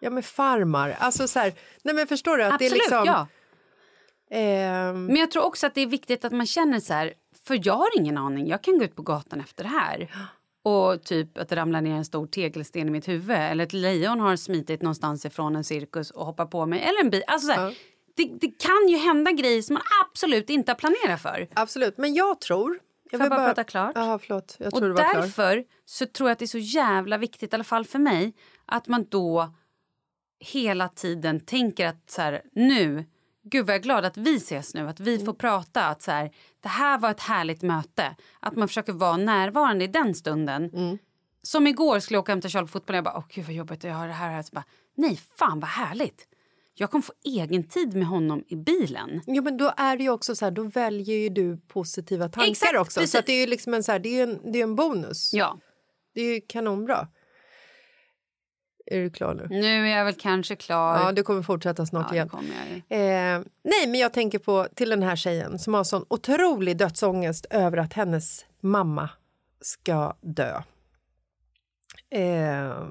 Ja 0.00 0.10
men 0.10 0.22
farmar, 0.22 0.96
alltså 0.98 1.28
så 1.28 1.38
här, 1.38 1.52
nej 1.82 1.94
men 1.94 2.06
förstår 2.06 2.36
du 2.36 2.44
att 2.44 2.52
Absolut, 2.52 2.72
det 2.72 2.76
är 2.76 2.78
liksom... 2.78 3.04
ja. 3.06 3.26
ehm, 4.30 5.06
Men 5.06 5.16
jag 5.16 5.30
tror 5.30 5.44
också 5.44 5.66
att 5.66 5.74
det 5.74 5.80
är 5.80 5.86
viktigt 5.86 6.24
att 6.24 6.32
man 6.32 6.46
känner 6.46 6.80
så 6.80 6.92
här, 6.94 7.14
För 7.46 7.60
jag 7.62 7.74
har 7.74 7.98
ingen 7.98 8.18
aning. 8.18 8.48
Jag 8.48 8.62
kan 8.62 8.78
gå 8.78 8.84
ut 8.84 8.96
på 8.96 9.02
gatan 9.02 9.40
efter 9.40 9.64
det 9.64 9.70
här 9.70 10.08
och 10.64 11.02
typ 11.02 11.38
att 11.38 11.48
det 11.48 11.56
ramlar 11.56 11.80
ner 11.80 11.94
en 11.94 12.04
stor 12.04 12.26
tegelsten 12.26 12.88
i 12.88 12.90
mitt 12.90 13.08
huvud 13.08 13.36
eller 13.36 13.64
ett 13.64 13.72
lejon 13.72 14.20
har 14.20 14.36
smitit 14.36 14.82
någonstans 14.82 15.24
ifrån 15.24 15.56
en 15.56 15.64
cirkus 15.64 16.10
och 16.10 16.26
hoppar 16.26 16.46
på 16.46 16.66
mig. 16.66 16.80
Eller 16.80 17.00
en 17.04 17.10
bil. 17.10 17.22
Alltså 17.26 17.46
så 17.46 17.52
här, 17.52 17.74
det, 18.16 18.24
det 18.40 18.58
kan 18.58 18.88
ju 18.88 18.96
hända 18.96 19.32
grejer 19.32 19.62
som 19.62 19.74
man 19.74 19.82
absolut 20.04 20.50
inte 20.50 20.72
har 20.72 20.76
planerat 20.76 21.20
för. 21.20 21.48
Absolut, 21.54 21.98
men 21.98 22.14
jag 22.14 22.40
tror... 22.40 22.80
Får 23.10 23.20
jag 23.20 23.30
bara 23.30 23.46
prata 23.46 23.64
klart? 23.64 23.92
Ja, 23.94 24.18
förlåt. 24.18 24.56
Jag 24.58 24.72
Och 24.74 24.78
tror 24.78 24.88
du 24.88 24.94
var 24.94 25.10
klar. 25.12 25.22
därför 25.22 25.64
så 25.84 26.06
tror 26.06 26.28
jag 26.28 26.32
att 26.32 26.38
det 26.38 26.44
är 26.44 26.46
så 26.46 26.58
jävla 26.58 27.18
viktigt, 27.18 27.52
i 27.52 27.54
alla 27.54 27.64
fall 27.64 27.84
för 27.84 27.98
mig, 27.98 28.34
att 28.66 28.88
man 28.88 29.06
då 29.08 29.54
hela 30.40 30.88
tiden 30.88 31.40
tänker 31.40 31.86
att 31.86 32.10
så 32.10 32.22
här, 32.22 32.42
nu, 32.52 33.04
gud 33.44 33.66
vad 33.66 33.74
jag 33.74 33.78
är 33.80 33.82
glad 33.82 34.04
att 34.04 34.16
vi 34.16 34.36
ses 34.36 34.74
nu, 34.74 34.88
att 34.88 35.00
vi 35.00 35.14
Mm. 35.14 35.26
får 35.26 35.34
prata, 35.34 35.84
att 35.86 36.02
så 36.02 36.10
här, 36.10 36.30
det 36.60 36.68
här 36.68 36.98
var 36.98 37.10
ett 37.10 37.20
härligt 37.20 37.62
möte. 37.62 38.16
Att 38.40 38.56
man 38.56 38.68
försöker 38.68 38.92
vara 38.92 39.16
närvarande 39.16 39.84
i 39.84 39.88
den 39.88 40.14
stunden. 40.14 40.70
Mm. 40.74 40.98
Som 41.42 41.66
igår 41.66 42.00
skulle 42.00 42.16
jag 42.16 42.22
åka 42.22 42.32
hem 42.32 42.40
till 42.40 42.50
Charlie 42.50 42.66
på 42.66 42.70
fotboll 42.72 42.94
jag 42.96 43.04
bara, 43.04 43.16
åh 43.16 43.24
gud 43.28 43.44
vad 43.44 43.54
jobbigt, 43.54 43.84
jag 43.84 43.94
har 43.94 44.06
det 44.06 44.12
här, 44.12 44.30
här. 44.30 44.42
Så 44.42 44.50
bara, 44.54 44.64
nej 44.96 45.20
fan 45.38 45.60
vad 45.60 45.70
härligt. 45.70 46.26
Jag 46.76 46.90
kommer 46.90 47.02
få 47.02 47.12
egen 47.24 47.64
tid 47.68 47.94
med 47.96 48.06
honom 48.06 48.44
i 48.48 48.56
bilen. 48.56 49.20
Jo, 49.26 49.42
men 49.42 49.56
då 49.56 49.72
är 49.76 49.96
det 49.96 50.08
också 50.08 50.36
så 50.36 50.44
här, 50.44 50.52
då 50.52 50.62
väljer 50.62 51.30
du 51.30 51.56
positiva 51.56 52.28
tankar 52.28 52.50
Exakt, 52.50 52.78
också. 52.78 52.92
Så 52.94 53.00
precis. 53.00 53.14
att 53.14 53.26
det 53.26 53.32
är 53.32 53.40
ju 53.40 53.46
liksom 53.46 53.74
en, 53.74 53.82
så 53.84 53.92
här, 53.92 53.98
det 53.98 54.08
är 54.20 54.22
en, 54.22 54.52
det 54.52 54.58
är 54.58 54.62
en 54.62 54.76
bonus. 54.76 55.30
Ja, 55.32 55.58
Det 56.14 56.20
är 56.20 56.40
kanonbra. 56.48 57.08
Är 58.86 59.00
du 59.00 59.10
klar 59.10 59.34
nu? 59.34 59.46
nu 59.48 59.88
är 59.88 59.96
jag 59.96 60.04
väl 60.04 60.14
kanske 60.14 60.56
klar. 60.56 60.98
Ja, 60.98 61.12
du 61.12 61.22
kommer 61.22 61.42
fortsätta 61.42 61.86
snart 61.86 62.06
Ja, 62.08 62.14
igen. 62.14 62.30
Eh, 62.88 63.46
nej, 63.64 63.86
men 63.86 63.94
jag 63.94 64.12
tänker 64.12 64.38
på 64.38 64.66
till 64.74 64.90
den 64.90 65.02
här 65.02 65.16
tjejen 65.16 65.58
som 65.58 65.74
har 65.74 65.84
sån 65.84 66.04
otrolig 66.08 66.76
dödsångest 66.76 67.46
över 67.50 67.76
att 67.76 67.92
hennes 67.92 68.46
mamma 68.60 69.10
ska 69.60 70.16
dö. 70.20 70.62
Eh, 72.10 72.86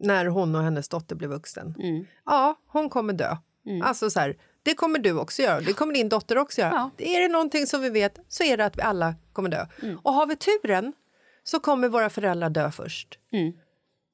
när 0.00 0.26
hon 0.26 0.54
och 0.54 0.62
hennes 0.62 0.88
dotter 0.88 1.16
blir 1.16 1.28
vuxen. 1.28 1.74
Mm. 1.78 2.04
Ja, 2.24 2.54
hon 2.66 2.88
kommer 2.88 3.12
dö. 3.12 3.36
Alltså 3.82 4.10
så 4.10 4.20
här, 4.20 4.36
det 4.62 4.74
kommer 4.74 4.98
du 4.98 5.18
också 5.18 5.42
göra, 5.42 5.60
det 5.60 5.72
kommer 5.72 5.94
din 5.94 6.08
dotter 6.08 6.38
också 6.38 6.60
göra. 6.60 6.90
Ja. 6.98 7.04
Är 7.04 7.20
det 7.20 7.28
någonting 7.28 7.66
som 7.66 7.80
vi 7.80 7.90
vet 7.90 8.18
så 8.28 8.44
är 8.44 8.56
det 8.56 8.64
att 8.64 8.78
vi 8.78 8.82
alla 8.82 9.14
kommer 9.32 9.48
dö. 9.50 9.66
Mm. 9.82 9.98
Och 10.02 10.12
har 10.12 10.26
vi 10.26 10.36
turen 10.36 10.92
så 11.44 11.60
kommer 11.60 11.88
våra 11.88 12.10
föräldrar 12.10 12.50
dö 12.50 12.70
först. 12.70 13.18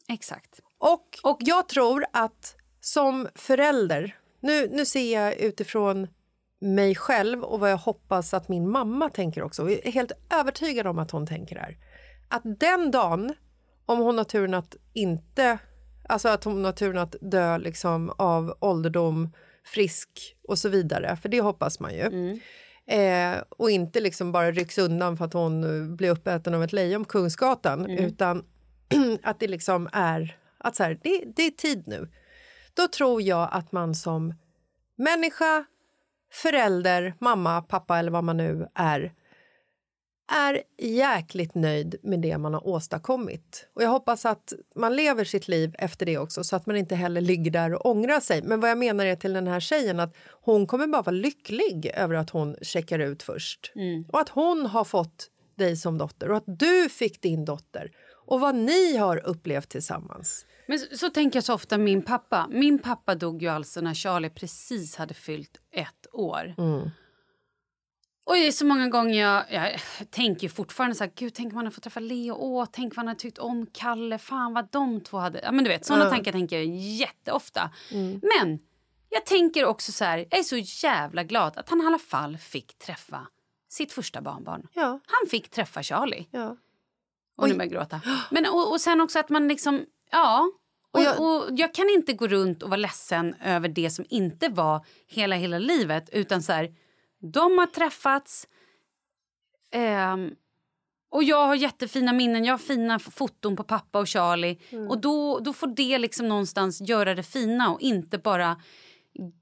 Exakt. 0.08 0.60
Och, 0.78 1.18
och 1.22 1.38
jag 1.40 1.68
tror 1.68 2.04
att 2.12 2.56
som 2.80 3.28
förälder, 3.34 4.16
nu, 4.40 4.68
nu 4.68 4.86
ser 4.86 5.14
jag 5.14 5.34
utifrån 5.34 6.08
mig 6.60 6.94
själv 6.94 7.44
och 7.44 7.60
vad 7.60 7.70
jag 7.70 7.76
hoppas 7.76 8.34
att 8.34 8.48
min 8.48 8.70
mamma 8.70 9.10
tänker 9.10 9.42
också, 9.42 9.70
jag 9.70 9.86
är 9.86 9.92
helt 9.92 10.12
övertygad 10.30 10.86
om 10.86 10.98
att 10.98 11.10
hon 11.10 11.26
tänker 11.26 11.56
här, 11.56 11.76
att 12.28 12.42
den 12.44 12.90
dagen, 12.90 13.34
om 13.86 13.98
hon 13.98 14.18
har 14.18 14.24
turen 14.24 14.54
att 14.54 14.76
inte, 14.92 15.58
alltså 16.08 16.28
att 16.28 16.44
hon 16.44 16.64
har 16.64 16.72
turen 16.72 16.98
att 16.98 17.16
dö 17.20 17.58
liksom 17.58 18.12
av 18.16 18.56
ålderdom, 18.60 19.32
frisk 19.64 20.36
och 20.48 20.58
så 20.58 20.68
vidare, 20.68 21.16
för 21.16 21.28
det 21.28 21.40
hoppas 21.40 21.80
man 21.80 21.94
ju. 21.94 22.38
Eh, 22.86 23.36
och 23.48 23.70
inte 23.70 24.00
liksom 24.00 24.32
bara 24.32 24.52
rycks 24.52 24.78
undan 24.78 25.16
för 25.16 25.24
att 25.24 25.32
hon 25.32 25.96
blir 25.96 26.10
uppäten 26.10 26.54
av 26.54 26.64
ett 26.64 26.72
lejon 26.72 27.04
på 27.04 27.10
Kungsgatan, 27.10 27.90
utan 27.90 28.44
att 29.22 29.40
det 29.40 29.48
liksom 29.48 29.88
är 29.92 30.36
att 30.68 30.76
så 30.76 30.82
här, 30.82 30.98
det, 31.02 31.24
det 31.36 31.42
är 31.42 31.50
tid 31.50 31.82
nu. 31.86 32.08
Då 32.74 32.88
tror 32.88 33.22
jag 33.22 33.48
att 33.52 33.72
man 33.72 33.94
som 33.94 34.34
människa, 34.96 35.64
förälder, 36.32 37.14
mamma, 37.18 37.62
pappa 37.62 37.98
eller 37.98 38.10
vad 38.10 38.24
man 38.24 38.36
nu 38.36 38.68
är 38.74 39.12
är 40.32 40.62
jäkligt 40.78 41.54
nöjd 41.54 41.96
med 42.02 42.20
det 42.20 42.38
man 42.38 42.54
har 42.54 42.66
åstadkommit. 42.66 43.68
Och 43.74 43.82
jag 43.82 43.88
hoppas 43.88 44.26
att 44.26 44.52
man 44.74 44.96
lever 44.96 45.24
sitt 45.24 45.48
liv 45.48 45.74
efter 45.78 46.06
det 46.06 46.18
också 46.18 46.44
så 46.44 46.56
att 46.56 46.66
man 46.66 46.76
inte 46.76 46.94
heller 46.94 47.20
ligger 47.20 47.50
där 47.50 47.74
och 47.74 47.86
ångrar 47.86 48.20
sig. 48.20 48.42
Men 48.42 48.60
vad 48.60 48.70
jag 48.70 48.78
menar 48.78 49.06
är 49.06 49.16
till 49.16 49.32
den 49.32 49.46
här 49.46 49.60
tjejen 49.60 50.00
att 50.00 50.16
hon 50.30 50.66
kommer 50.66 50.86
bara 50.86 51.02
vara 51.02 51.16
lycklig 51.16 51.90
över 51.94 52.14
att 52.14 52.30
hon 52.30 52.56
checkar 52.62 52.98
ut 52.98 53.22
först. 53.22 53.72
Och 54.12 54.20
att 54.20 54.28
hon 54.28 54.66
har 54.66 54.84
fått 54.84 55.30
dig 55.54 55.76
som 55.76 55.98
dotter 55.98 56.30
och 56.30 56.36
att 56.36 56.58
du 56.58 56.88
fick 56.88 57.22
din 57.22 57.44
dotter 57.44 57.90
och 58.26 58.40
vad 58.40 58.54
ni 58.54 58.96
har 58.96 59.26
upplevt 59.26 59.68
tillsammans. 59.68 60.46
Men 60.68 60.78
så, 60.78 60.96
så 60.96 61.10
tänker 61.10 61.36
jag 61.36 61.44
så 61.44 61.54
ofta 61.54 61.78
min 61.78 62.02
pappa. 62.02 62.46
Min 62.50 62.78
pappa 62.78 63.14
dog 63.14 63.42
ju 63.42 63.48
alltså 63.48 63.80
när 63.80 63.94
Charlie 63.94 64.30
precis 64.30 64.96
hade 64.96 65.14
fyllt 65.14 65.56
ett 65.72 66.06
år. 66.12 66.54
Och 68.26 68.34
det 68.34 68.46
är 68.46 68.52
så 68.52 68.66
många 68.66 68.88
gånger 68.88 69.20
jag, 69.22 69.44
jag 69.52 69.80
tänker 70.10 70.48
fortfarande 70.48 70.94
så 70.96 71.04
här, 71.04 71.12
gud 71.14 71.34
tänk 71.34 71.52
om 71.52 71.54
man 71.54 71.64
hade 71.64 71.74
fått 71.74 71.84
träffa 71.84 72.00
Leo, 72.00 72.34
åh, 72.34 72.66
tänk 72.72 72.92
vad 72.92 72.96
han 72.96 73.08
hade 73.08 73.20
tyckt 73.20 73.38
om 73.38 73.66
Kalle, 73.72 74.18
fan 74.18 74.54
vad 74.54 74.68
de 74.70 75.00
två 75.00 75.16
hade, 75.18 75.40
ja 75.42 75.52
men 75.52 75.64
du 75.64 75.70
vet 75.70 75.84
sådana 75.86 76.10
tankar 76.10 76.32
tänker 76.32 76.56
jag 76.56 76.66
jätteofta. 76.76 77.70
Men 78.22 78.58
jag 79.10 79.26
tänker 79.26 79.64
också 79.64 79.92
så 79.92 80.04
här, 80.04 80.18
jag 80.30 80.38
är 80.40 80.42
så 80.44 80.56
jävla 80.86 81.24
glad 81.24 81.58
att 81.58 81.68
han 81.70 81.82
i 81.82 81.86
alla 81.86 81.98
fall 81.98 82.38
fick 82.38 82.78
träffa 82.78 83.26
sitt 83.68 83.92
första 83.92 84.20
barnbarn. 84.20 84.68
Ja, 84.74 85.00
Han 85.06 85.30
fick 85.30 85.48
träffa 85.50 85.82
Charlie. 85.82 86.28
ja. 86.30 86.56
Och 87.36 87.48
nu 87.48 87.54
börjar 87.54 87.70
jag 87.70 87.78
gråta. 87.80 88.00
Men, 88.30 88.46
och, 88.46 88.70
och 88.72 88.80
sen 88.80 89.00
också 89.00 89.18
att 89.18 89.28
man 89.28 89.48
liksom... 89.48 89.86
Ja. 90.10 90.50
Och 90.90 91.00
jag, 91.00 91.20
och 91.20 91.44
jag 91.50 91.74
kan 91.74 91.88
inte 91.90 92.12
gå 92.12 92.26
runt 92.26 92.62
och 92.62 92.70
vara 92.70 92.80
ledsen 92.80 93.34
över 93.44 93.68
det 93.68 93.90
som 93.90 94.04
inte 94.08 94.48
var 94.48 94.84
hela, 95.06 95.36
hela 95.36 95.58
livet. 95.58 96.08
Utan 96.12 96.42
så 96.42 96.52
här, 96.52 96.74
de 97.32 97.58
har 97.58 97.66
träffats. 97.66 98.48
ehm, 99.72 100.30
och 101.10 101.24
jag 101.24 101.46
har 101.46 101.54
jättefina 101.54 102.12
minnen. 102.12 102.44
Jag 102.44 102.52
har 102.52 102.58
fina 102.58 102.98
foton 102.98 103.56
på 103.56 103.64
pappa 103.64 103.98
och 103.98 104.08
Charlie. 104.08 104.58
Och 104.88 105.00
då, 105.00 105.38
då 105.38 105.52
får 105.52 105.66
det 105.66 105.98
liksom 105.98 106.28
någonstans 106.28 106.80
göra 106.80 107.14
det 107.14 107.22
fina 107.22 107.70
och 107.70 107.80
inte 107.80 108.18
bara 108.18 108.56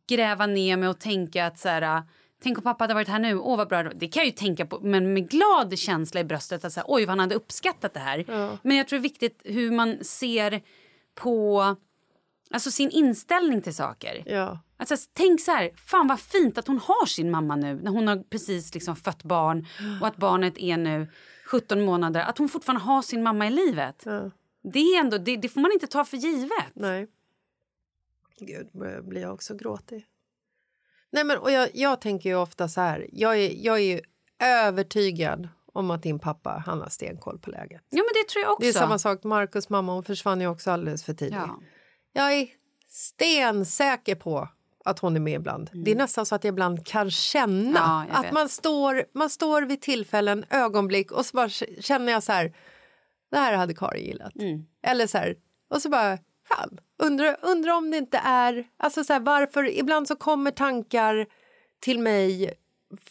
gräva 0.09 0.47
ner 0.47 0.77
mig 0.77 0.89
och 0.89 1.01
tänka 1.01 1.47
att 1.47 1.59
så 1.59 1.69
här, 1.69 2.03
tänk 2.43 2.59
om 2.59 2.65
pappa 2.65 2.85
hade 2.85 2.95
varit 2.95 3.09
här 3.09 3.19
nu, 3.19 3.39
åh 3.39 3.57
vad 3.57 3.69
bra 3.69 3.83
det 3.83 4.09
kan 4.09 4.21
jag 4.21 4.27
ju 4.27 4.33
tänka 4.33 4.67
på, 4.67 4.81
men 4.81 5.13
med 5.15 5.31
glad 5.31 5.79
känsla 5.79 6.21
i 6.21 6.25
bröstet 6.25 6.65
att 6.65 6.73
så 6.73 6.81
här, 6.81 6.87
oj 6.89 7.03
vad 7.03 7.09
han 7.09 7.21
hade 7.21 7.35
uppskattat 7.35 7.95
det 7.95 8.01
här. 8.01 8.25
Men 8.63 8.77
jag 8.77 8.89
tror 8.89 8.99
det 8.99 9.01
är 9.01 9.03
viktigt 9.11 9.41
hur 9.45 9.71
man 9.71 10.05
ser 10.05 10.63
på 11.17 11.77
alltså 12.51 12.71
sin 12.71 12.91
inställning 12.91 13.63
till 13.63 13.75
saker. 13.75 14.23
ja. 14.27 14.61
Alltså, 14.79 14.97
tänk 15.13 15.41
så 15.41 15.51
här, 15.51 15.71
fan 15.77 16.09
vad 16.09 16.21
fint 16.21 16.59
att 16.59 16.67
hon 16.67 16.79
har 16.79 17.07
sin 17.07 17.31
mamma 17.31 17.57
nu 17.57 17.75
när 17.75 17.91
hon 17.91 18.09
har 18.09 18.17
precis 18.31 18.75
liksom 18.75 18.97
fött 18.97 19.23
barn 19.23 19.67
och 20.01 20.07
att 20.07 20.17
barnet 20.17 20.59
är 20.59 20.77
nu 20.77 21.09
17 21.47 21.85
månader. 21.85 22.21
Att 22.21 22.39
hon 22.39 22.49
fortfarande 22.49 22.85
har 22.85 23.03
sin 23.03 23.23
mamma 23.23 23.47
i 23.47 23.51
livet. 23.51 24.03
ja. 24.07 24.31
Det, 24.73 24.79
är 24.79 25.01
ändå, 25.01 25.19
det, 25.19 25.37
det 25.37 25.49
får 25.49 25.61
man 25.61 25.73
inte 25.73 25.87
ta 25.87 26.05
för 26.05 26.17
givet. 26.17 26.73
Nej. 26.75 27.07
Gud, 28.39 28.69
blir 29.09 29.21
jag 29.21 29.35
också 29.35 29.55
gråtig. 29.55 30.07
Nej, 31.11 31.25
men, 31.25 31.39
och 31.39 31.51
jag, 31.51 31.69
jag 31.75 32.01
tänker 32.01 32.31
ju 32.31 32.37
ofta 32.37 32.69
så 32.69 32.81
här. 32.81 33.07
Jag 33.13 33.39
är, 33.39 33.53
jag 33.65 33.77
är 33.77 33.95
ju 33.95 34.01
övertygad 34.39 35.49
om 35.77 35.91
att 35.91 36.03
din 36.03 36.19
pappa 36.19 36.63
han 36.67 36.81
har 36.81 36.89
stenkoll 36.89 37.39
på 37.39 37.51
läget. 37.51 37.83
Ja 37.91 38.03
men 38.03 38.23
det 38.23 38.29
tror 38.29 38.43
jag 38.43 38.53
också. 38.53 38.63
Det 38.63 38.69
är 38.69 38.73
samma 38.73 38.99
sak. 38.99 39.25
Markus 39.25 39.69
mamma 39.69 39.93
hon 39.93 40.05
försvann 40.05 40.41
ju 40.41 40.47
också 40.47 40.71
alldeles 40.71 41.05
för 41.05 41.15
tidigt. 41.15 41.35
Ja. 41.35 41.61
Jag 42.13 42.33
är 42.33 42.49
stensäker 42.89 44.15
på 44.15 44.49
att 44.85 44.99
hon 44.99 45.17
är 45.17 45.21
med 45.21 45.35
ibland. 45.35 45.71
Det 45.73 45.91
är 45.91 45.97
nästan 45.97 46.27
så 46.27 46.35
att 46.35 46.45
jag 46.45 46.53
ibland 46.53 46.87
kan 46.87 47.11
känna 47.11 48.03
Mm. 48.03 48.09
Ja, 48.13 48.19
att 48.19 48.33
man 48.33 48.49
står, 48.49 49.05
man 49.15 49.31
står 49.31 49.63
vid 49.63 49.81
tillfällen, 49.81 50.45
ögonblick 50.51 51.13
och 51.13 51.27
så 51.27 51.37
bara 51.37 51.49
känner 51.81 52.13
jag 52.13 52.23
så 52.23 52.33
här. 52.33 52.57
Det 53.31 53.37
här 53.37 53.57
hade 53.57 53.75
Karin 53.75 54.05
gillat. 54.05 54.37
Mm. 54.37 54.67
Eller 54.83 55.07
så 55.07 55.19
här. 55.19 55.37
Och 55.71 55.83
så 55.83 55.89
bara, 55.89 56.19
fan, 56.49 56.79
undrar 57.03 57.37
undra 57.43 57.77
om 57.77 57.91
det 57.91 57.97
inte 57.97 58.21
är... 58.25 58.67
Alltså 58.77 59.05
så 59.05 59.13
här, 59.13 59.21
varför? 59.21 59.79
Ibland 59.79 60.09
så 60.09 60.17
kommer 60.17 60.51
tankar 60.51 61.27
till 61.81 61.99
mig 61.99 62.55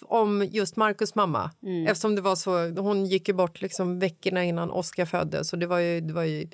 om 0.02 0.44
just 0.52 0.76
Markus 0.76 1.16
mamma. 1.16 1.52
Mm. 1.64 1.88
Eftersom 1.88 2.16
det 2.16 2.22
var 2.22 2.36
så, 2.36 2.70
hon 2.82 3.06
gick 3.06 3.28
ju 3.28 3.34
bort 3.34 3.62
liksom 3.62 4.00
veckorna 4.00 4.44
innan 4.44 4.72
Oscar 4.72 5.06
föddes. 5.06 5.54
Och 5.54 5.60
det 5.60 5.68
var 5.68 5.80
ju, 5.80 6.02
det 6.02 6.14
var 6.14 6.24
ju 6.24 6.48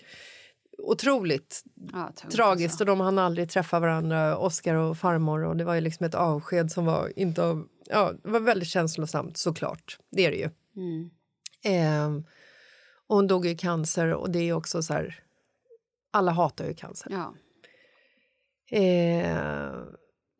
otroligt 0.77 1.63
Ja, 1.91 2.13
tragiskt 2.31 2.73
alltså. 2.73 2.83
och 2.83 2.85
de 2.85 2.99
hann 2.99 3.19
aldrig 3.19 3.49
träffa 3.49 3.79
varandra, 3.79 4.37
Oscar 4.37 4.75
och 4.75 4.97
farmor. 4.97 5.43
Och 5.43 5.57
det 5.57 5.63
var 5.63 5.75
ju 5.75 5.81
liksom 5.81 6.05
ett 6.05 6.15
avsked 6.15 6.71
som 6.71 6.85
var 6.85 7.19
inte 7.19 7.43
av, 7.43 7.67
ja, 7.89 8.13
det 8.23 8.29
var 8.29 8.39
väldigt 8.39 8.67
känslosamt 8.67 9.37
såklart. 9.37 9.97
Det 10.11 10.25
är 10.25 10.31
det 10.31 10.37
ju. 10.37 10.49
Mm. 10.75 11.09
Ehm, 11.63 12.23
och 13.07 13.15
hon 13.15 13.27
dog 13.27 13.45
i 13.45 13.57
cancer 13.57 14.13
och 14.13 14.31
det 14.31 14.39
är 14.39 14.53
också 14.53 14.83
så 14.83 14.93
här, 14.93 15.19
alla 16.11 16.31
hatar 16.31 16.65
ju 16.65 16.73
cancer. 16.73 17.11
Ja. 17.11 17.33
Ehm, 18.77 19.85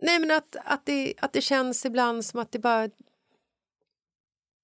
nej 0.01 0.19
men 0.19 0.31
att, 0.31 0.55
att, 0.65 0.85
det, 0.85 1.13
att 1.21 1.33
det 1.33 1.41
känns 1.41 1.85
ibland 1.85 2.25
som 2.25 2.39
att 2.39 2.51
det 2.51 2.59
bara 2.59 2.89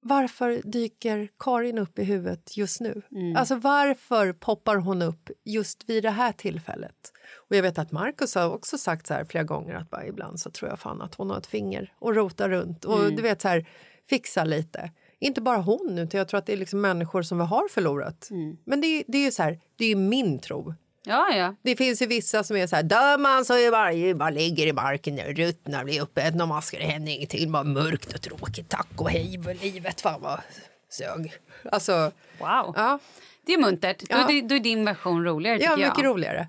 varför 0.01 0.61
dyker 0.63 1.29
Karin 1.39 1.77
upp 1.77 1.99
i 1.99 2.03
huvudet 2.03 2.57
just 2.57 2.81
nu? 2.81 3.01
Alltså 3.37 3.55
varför 3.55 4.33
poppar 4.33 4.75
hon 4.75 5.01
upp 5.01 5.29
just 5.43 5.89
vid 5.89 6.03
det 6.03 6.09
här 6.09 6.31
tillfället? 6.31 7.13
Och 7.49 7.55
jag 7.55 7.61
vet 7.63 7.77
att 7.77 7.91
Markus 7.91 8.35
har 8.35 8.53
också 8.53 8.77
sagt 8.77 9.07
så 9.07 9.13
här 9.13 9.25
flera 9.25 9.43
gånger 9.43 9.75
att 9.75 9.89
bara, 9.89 10.05
ibland 10.07 10.39
så 10.39 10.51
tror 10.51 10.69
jag 10.69 10.79
fan 10.79 11.01
att 11.01 11.15
hon 11.15 11.29
har 11.29 11.37
ett 11.37 11.47
finger 11.47 11.93
och 11.99 12.15
rotar 12.15 12.49
runt 12.49 12.85
och 12.85 12.99
du 13.15 13.21
vet 13.21 13.41
så 13.41 13.47
här 13.47 13.69
fixa 14.09 14.43
lite. 14.43 14.91
Inte 15.19 15.41
bara 15.41 15.57
hon, 15.57 15.97
utan 15.99 16.17
jag 16.17 16.27
tror 16.27 16.37
att 16.37 16.45
det 16.45 16.53
är 16.53 16.57
liksom 16.57 16.81
människor 16.81 17.21
som 17.21 17.37
vi 17.37 17.43
har 17.43 17.67
förlorat. 17.69 18.27
Men 18.65 18.81
det, 18.81 18.87
är- 18.87 19.03
det 19.07 19.17
är 19.17 19.25
ju 19.25 19.31
så 19.31 19.43
här, 19.43 19.59
det 19.75 19.85
är 19.85 19.95
min 19.95 20.39
tro. 20.39 20.73
Ja, 21.07 21.35
ja. 21.35 21.55
Det 21.61 21.75
finns 21.75 22.01
ju 22.01 22.05
vissa 22.05 22.43
som 22.43 22.57
är 22.57 22.67
så 22.67 22.75
här, 22.75 22.83
dör 22.83 23.17
man 23.17 23.45
så 23.45 23.53
är 23.53 23.71
varje, 23.71 24.15
bara 24.15 24.29
ligger 24.29 24.67
i 24.67 24.73
marken 24.73 25.19
och 25.19 25.33
ruttnar, 25.35 25.83
blir 25.83 26.01
uppäten 26.01 26.41
och 26.41 26.47
maskar, 26.47 26.79
det 26.79 26.85
händer 26.85 27.11
ingenting, 27.11 27.51
bara 27.51 27.63
mörkt 27.63 28.13
och 28.13 28.21
tråkigt, 28.21 28.69
tack 28.69 28.87
och 28.97 29.09
hej 29.09 29.43
för 29.43 29.53
livet, 29.53 30.01
fan 30.01 30.21
vad 30.21 30.41
sög. 30.89 31.33
Alltså, 31.71 32.11
Wow. 32.39 32.73
ja, 32.75 32.99
Det 33.45 33.53
är 33.53 33.57
muntert. 33.57 33.99
Då, 33.99 34.05
Ja. 34.09 34.23
är, 34.23 34.27
det- 34.33 34.47
då 34.47 34.55
är 34.55 34.59
din 34.59 34.85
version 34.85 35.25
roligare, 35.25 35.57
ja 35.61 35.75
mycket 35.75 35.93
jag. 35.97 36.05
roligare. 36.05 36.39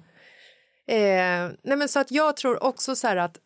Eh, 0.88 1.50
nej 1.62 1.76
men 1.76 1.88
så 1.88 1.98
att 2.00 2.10
jag 2.10 2.36
tror 2.36 2.62
också 2.64 2.96
så 2.96 3.06
här 3.06 3.16
att 3.16 3.38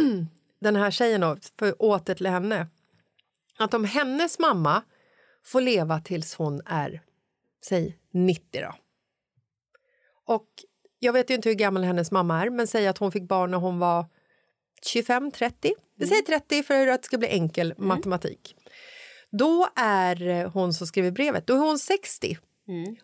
den 0.60 0.76
här 0.76 0.90
tjejen 0.90 1.20
då, 1.20 1.36
för 1.58 1.82
åter 1.82 2.14
till 2.14 2.26
henne, 2.26 2.66
att 3.58 3.74
om 3.74 3.84
hennes 3.84 4.38
mamma 4.38 4.82
får 5.46 5.60
leva 5.60 6.00
tills 6.00 6.34
hon 6.34 6.60
är, 6.66 7.00
säg 7.64 7.98
90 8.12 8.60
då. 8.62 8.74
Och 10.26 10.48
jag 10.98 11.12
vet 11.12 11.30
ju 11.30 11.34
inte 11.34 11.48
hur 11.48 11.56
gammal 11.56 11.84
hennes 11.84 12.10
mamma 12.10 12.42
är, 12.42 12.50
men 12.50 12.66
säg 12.66 12.86
att 12.86 12.98
hon 12.98 13.12
fick 13.12 13.28
barn 13.28 13.50
när 13.50 13.58
hon 13.58 13.78
var 13.78 14.06
25-30. 14.94 15.72
Vi 15.96 16.06
säger 16.06 16.22
30 16.22 16.62
för 16.62 16.86
att 16.86 17.02
det 17.02 17.06
ska 17.06 17.18
bli 17.18 17.28
enkel 17.28 17.74
matematik. 17.76 18.56
Då 19.30 19.68
är 19.76 20.44
hon 20.44 20.74
som 20.74 20.86
skriver 20.86 21.10
brevet, 21.10 21.46
då 21.46 21.54
är 21.54 21.58
hon 21.58 21.78
60. 21.78 22.38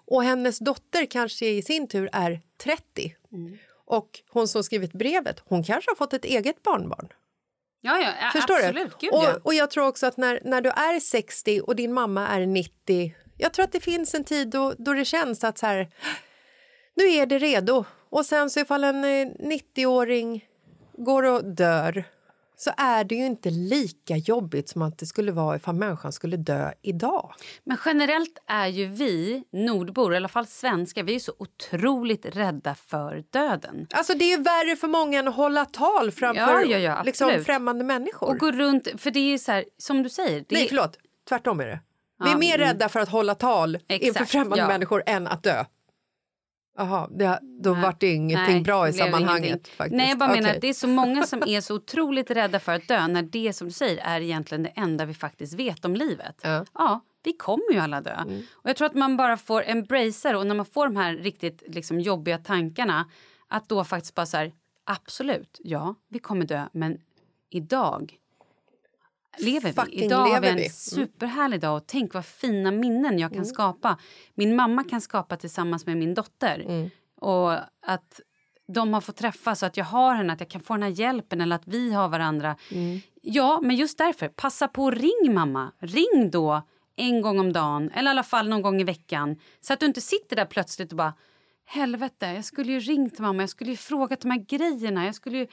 Och 0.07 0.25
hennes 0.25 0.59
dotter 0.59 1.07
kanske 1.07 1.47
i 1.47 1.63
sin 1.63 1.89
tur 1.89 2.09
är 2.13 2.41
30. 2.63 3.15
Och 3.87 4.21
hon 4.29 4.49
som 4.49 4.65
skrivit 4.65 4.93
brevet, 4.93 5.43
hon 5.45 5.65
kanske 5.65 5.91
har 5.91 5.97
fått 5.97 6.13
ett 6.13 6.25
eget 6.25 6.63
barnbarn. 6.63 7.09
Ja, 7.81 7.99
ja, 7.99 8.13
ja 8.21 8.31
Förstår 8.33 8.55
absolut. 8.55 8.91
du? 9.01 9.07
Gud, 9.07 9.11
ja. 9.13 9.35
och, 9.35 9.47
och 9.47 9.55
jag 9.55 9.71
tror 9.71 9.87
också 9.87 10.07
att 10.07 10.17
när, 10.17 10.41
när 10.45 10.61
du 10.61 10.71
är 10.71 11.01
60 11.01 11.61
och 11.61 11.77
din 11.77 11.93
mamma 11.93 12.29
är 12.29 12.47
90, 12.47 13.15
jag 13.37 13.53
tror 13.53 13.65
att 13.65 13.73
det 13.73 13.81
finns 13.81 14.15
en 14.15 14.25
tid 14.25 14.49
då, 14.49 14.75
då 14.79 14.93
det 14.93 15.05
känns 15.05 15.45
att 15.45 15.59
så 15.59 15.67
här, 15.67 15.89
nu 17.01 17.13
är 17.15 17.27
det 17.27 17.39
redo. 17.39 17.85
Och 18.11 18.27
sen 18.27 18.51
så 18.51 18.61
ifall 18.61 18.85
en 18.85 19.05
eh, 19.05 19.27
90-åring 19.39 20.45
går 20.99 21.23
och 21.23 21.45
dör 21.45 22.05
så 22.57 22.71
är 22.77 23.05
det 23.05 23.15
ju 23.15 23.27
inte 23.27 23.51
lika 23.51 24.17
jobbigt 24.17 24.69
som 24.69 24.83
att 24.83 24.99
det 24.99 25.07
skulle 25.07 25.33
vara 25.33 25.57
ifall 25.57 25.75
människan 25.75 26.13
skulle 26.13 26.37
dö 26.37 26.73
idag. 26.83 27.35
Men 27.65 27.77
generellt 27.85 28.39
är 28.47 28.67
ju 28.67 28.87
vi 28.87 29.45
nordbor, 29.53 30.15
i 30.15 30.17
alla 30.17 30.29
fall 30.29 30.47
svenskar, 30.47 31.03
vi 31.03 31.15
är 31.15 31.19
så 31.19 31.33
otroligt 31.39 32.27
rädda 32.37 32.75
för 32.75 33.25
döden. 33.31 33.87
Alltså 33.91 34.15
det 34.15 34.33
är 34.33 34.39
värre 34.39 34.77
för 34.77 34.89
många 34.89 35.19
än 35.19 35.29
att 35.29 35.35
hålla 35.35 35.65
tal 35.65 36.11
framför 36.11 36.41
Ja, 36.41 36.65
ja, 36.65 36.79
ja, 36.79 37.03
liksom, 37.03 37.45
främmande 37.47 37.85
människor. 37.85 38.29
Och 38.29 38.39
gå 38.39 38.53
runt, 38.53 38.89
för 38.97 39.11
det 39.11 39.35
är 39.35 39.39
så 39.39 39.53
här, 39.53 39.65
som 39.79 40.03
du 40.03 40.09
säger. 40.09 40.39
Det 40.39 40.47
Nej, 40.51 40.65
är, 40.65 40.69
förlåt. 40.69 40.99
Tvärtom 41.29 41.61
är 41.61 41.67
det. 41.67 41.81
Vi 42.25 42.31
är 42.31 42.37
mer 42.37 42.55
mm. 42.55 42.67
rädda 42.67 42.89
för 42.89 43.01
att 43.01 43.09
hålla 43.09 43.35
tal 43.35 43.79
inför 43.89 44.25
främmande 44.25 44.67
människor 44.67 45.03
än 45.07 45.27
att 45.27 45.43
dö. 45.43 45.65
Jaha, 46.81 47.09
då 47.63 47.73
Nej, 47.73 47.83
vart 47.83 48.01
det 48.01 48.13
ingenting 48.15 48.55
nej, 48.55 48.63
bra 48.63 48.89
i 48.89 48.93
sammanhanget. 48.93 49.47
ingenting. 49.47 49.73
Faktiskt. 49.77 49.97
Nej, 49.97 50.09
jag 50.09 50.19
bara 50.19 50.29
menar 50.29 50.49
Okej. 50.49 50.57
att 50.57 50.61
det 50.61 50.69
är 50.69 50.75
så 50.75 50.89
många 50.89 51.23
som 51.23 51.43
är 51.47 51.61
så 51.61 51.75
otroligt 51.75 52.31
rädda 52.31 52.61
för 52.61 52.73
att 52.73 52.89
dö 52.89 53.07
när 53.07 53.23
det 53.23 53.53
som 53.53 53.67
du 53.67 53.73
säger 53.73 54.05
är 54.05 54.21
egentligen 54.21 54.63
det 54.63 54.69
enda 54.69 55.05
vi 55.05 55.15
faktiskt 55.15 55.55
vet 55.55 55.85
om 55.85 55.95
livet. 55.97 56.41
Ja. 56.43 56.65
Ja, 56.75 57.01
vi 57.23 57.33
kommer 57.33 57.73
ju 57.73 57.79
alla 57.79 58.01
dö. 58.01 58.25
Och 58.53 58.71
jag 58.71 58.77
tror 58.77 58.87
att 58.87 58.95
man 58.95 59.17
bara 59.17 59.37
får 59.37 59.65
embracea 59.67 60.39
och 60.39 60.47
när 60.47 60.55
man 60.55 60.67
får 60.67 60.87
de 60.87 60.97
här 60.97 61.15
riktigt 61.15 61.63
liksom, 61.67 62.01
jobbiga 62.01 62.39
tankarna 62.39 63.11
att 63.49 63.69
då 63.69 63.85
faktiskt 63.85 64.15
bara 64.15 64.27
så 64.27 64.37
här, 64.37 64.53
absolut, 64.85 65.61
ja, 65.65 65.95
vi 66.09 66.19
kommer 66.19 66.47
dö, 66.47 66.67
men 66.73 66.99
idag 67.51 68.15
lever 69.39 69.87
vi. 69.87 70.05
Idag 70.05 70.17
har 70.17 70.25
vi 70.25 70.35
lever 70.35 70.49
en 70.49 70.57
vi. 70.57 70.63
Mm. 70.63 70.71
superhärlig 70.71 71.61
dag 71.61 71.77
och 71.77 71.87
tänk 71.87 72.15
vad 72.15 72.25
fina 72.25 72.71
minnen 72.71 73.19
jag 73.19 73.35
kan 73.35 73.47
skapa. 73.47 73.99
Min 74.35 74.57
mamma 74.57 74.85
kan 74.85 75.01
skapa 75.01 75.37
tillsammans 75.37 75.87
med 75.87 75.97
min 75.97 76.15
dotter. 76.15 76.61
Mm. 76.61 76.91
Och 77.21 77.53
att 77.87 78.21
de 78.73 78.95
har 78.95 79.01
fått 79.01 79.17
träffas 79.17 79.59
så 79.59 79.67
att 79.67 79.77
jag 79.77 79.85
har 79.85 80.15
henne, 80.15 80.33
att 80.33 80.41
jag 80.41 80.51
kan 80.51 80.61
få 80.61 80.75
den 80.75 80.83
här 80.83 80.91
hjälpen 80.91 81.41
eller 81.41 81.57
att 81.57 81.67
vi 81.67 81.93
har 81.93 82.09
varandra. 82.09 82.57
Mm. 82.71 83.01
Ja, 83.23 83.61
men 83.63 83.77
just 83.77 83.99
därför, 83.99 84.29
passa 84.29 84.69
på 84.69 84.85
och 84.85 84.93
ring 84.93 85.35
mamma. 85.35 85.73
Ring 85.79 86.31
då 86.31 86.63
en 86.97 87.23
gång 87.23 87.39
om 87.39 87.53
dagen 87.53 87.91
eller 87.91 88.11
i 88.11 88.13
alla 88.13 88.23
fall 88.23 88.49
någon 88.49 88.63
gång 88.63 88.81
i 88.81 88.85
veckan. 88.85 89.37
Så 89.61 89.73
att 89.73 89.81
du 89.81 89.87
inte 89.87 90.01
sitter 90.01 90.37
där 90.37 90.45
plötsligt 90.45 90.93
och 90.93 90.97
bara 90.97 91.15
Helvete, 91.73 92.27
jag 92.27 92.45
skulle 92.45 92.73
ju 92.73 92.81
ringt 92.81 93.19
mamma, 93.19 93.43
jag 93.43 93.51
skulle 93.51 93.71
ju 93.71 93.77
frågat 93.77 94.21
de 94.21 94.31
här 94.31 94.39
grejerna, 94.39 95.07
jag 95.07 95.15
skulle 95.15 95.39
ju 95.39 95.47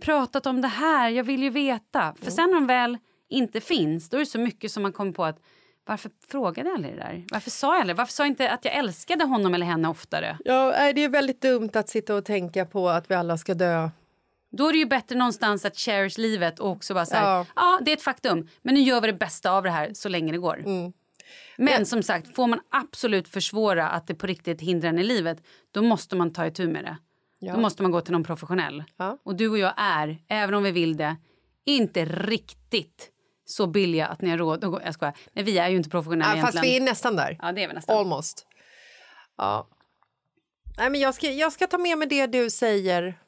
pratat 0.00 0.46
om 0.46 0.60
det 0.60 0.68
här, 0.68 1.10
jag 1.10 1.24
vill 1.24 1.42
ju 1.42 1.50
veta. 1.50 2.14
För 2.22 2.30
sen 2.30 2.50
när 2.50 2.54
de 2.54 2.66
väl 2.66 2.98
inte 3.28 3.60
finns, 3.60 4.08
då 4.10 4.16
är 4.16 4.20
det 4.20 4.26
så 4.26 4.38
mycket 4.38 4.72
som 4.72 4.82
man 4.82 4.92
kommer 4.92 5.12
på 5.12 5.24
att 5.24 5.40
varför 5.86 6.10
frågade 6.28 6.68
jag 6.68 6.74
aldrig 6.76 6.94
det 6.94 7.00
där? 7.00 7.24
Varför 7.30 7.50
sa 7.50 7.74
jag 7.74 7.80
aldrig? 7.80 7.96
Varför 7.96 8.12
sa 8.12 8.22
jag 8.22 8.30
inte 8.30 8.50
att 8.50 8.64
jag 8.64 8.74
älskade 8.74 9.24
honom 9.24 9.54
eller 9.54 9.66
henne 9.66 9.88
oftare? 9.88 10.38
Ja, 10.44 10.92
det 10.92 11.04
är 11.04 11.08
väldigt 11.08 11.42
dumt 11.42 11.70
att 11.74 11.88
sitta 11.88 12.14
och 12.14 12.24
tänka 12.24 12.66
på 12.66 12.88
att 12.88 13.10
vi 13.10 13.14
alla 13.14 13.36
ska 13.38 13.54
dö. 13.54 13.90
Då 14.50 14.68
är 14.68 14.72
det 14.72 14.78
ju 14.78 14.86
bättre 14.86 15.16
någonstans 15.16 15.64
att 15.64 15.76
cherish 15.76 16.18
livet 16.18 16.60
och 16.60 16.70
också 16.70 16.94
bara 16.94 17.06
så 17.06 17.14
här, 17.14 17.22
Ja. 17.36 17.46
ja. 17.56 17.80
det 17.84 17.90
är 17.90 17.96
ett 17.96 18.02
faktum, 18.02 18.48
men 18.62 18.74
nu 18.74 18.80
gör 18.80 19.00
vi 19.00 19.06
det 19.06 19.18
bästa 19.18 19.50
av 19.50 19.62
det 19.62 19.70
här 19.70 19.90
så 19.94 20.08
länge 20.08 20.32
det 20.32 20.38
går. 20.38 20.58
Mm. 20.66 20.92
Men 21.58 21.86
som 21.86 22.02
sagt, 22.02 22.34
får 22.34 22.46
man 22.46 22.60
absolut 22.70 23.28
försvåra 23.28 23.88
att 23.88 24.06
det 24.06 24.14
på 24.14 24.26
riktigt 24.26 24.60
hindrar 24.60 24.88
en 24.88 24.98
i 24.98 25.02
livet, 25.04 25.42
då 25.70 25.82
måste 25.82 26.16
man 26.16 26.32
ta 26.32 26.46
itu 26.46 26.68
med 26.68 26.84
det. 26.84 26.96
Då 27.52 27.60
måste 27.60 27.82
man 27.82 27.92
gå 27.92 28.00
till 28.00 28.12
någon 28.12 28.24
professionell. 28.24 28.84
Ja. 28.96 29.18
Och 29.22 29.34
du 29.36 29.48
och 29.48 29.58
jag 29.58 29.72
är, 29.76 30.18
även 30.28 30.54
om 30.54 30.62
vi 30.62 30.70
vill 30.70 30.96
det, 30.96 31.16
inte 31.64 32.04
riktigt 32.04 33.10
så 33.44 33.66
billiga 33.66 34.06
att 34.06 34.20
ni 34.22 34.30
har 34.30 34.38
råd. 34.38 34.80
Jag 34.84 34.94
skojar. 34.94 35.14
Men 35.32 35.44
vi 35.44 35.58
är 35.58 35.68
ju 35.68 35.76
inte 35.76 35.90
professionella 35.90 36.24
Ja, 36.24 36.32
egentligen. 36.36 36.52
fast 36.52 36.64
vi 36.64 36.76
är 36.76 36.80
nästan 36.80 37.16
där. 37.16 37.38
Ja, 37.42 37.52
det 37.52 37.64
är 37.64 37.68
vi 37.68 37.74
nästan. 37.74 37.96
Almost. 37.98 38.46
Ja. 39.36 39.68
Nej, 40.78 40.90
men 40.90 41.00
jag, 41.00 41.14
ska, 41.14 41.30
jag 41.30 41.52
ska 41.52 41.66
ta 41.66 41.78
med 41.78 41.98
mig 41.98 42.08
det 42.08 42.26
du 42.26 42.50
säger 42.50 43.18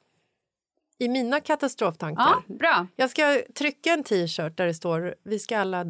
i 0.98 1.08
mina 1.08 1.40
katastroftankar. 1.40 2.24
Ja, 2.48 2.54
bra. 2.54 2.86
Jag 2.96 3.10
ska 3.10 3.42
trycka 3.54 3.92
en 3.92 4.04
t-shirt 4.04 4.56
där 4.56 4.66
det 4.66 4.74
står 4.74 5.14
vi 5.24 5.38
ska 5.38 5.58
alla 5.58 5.84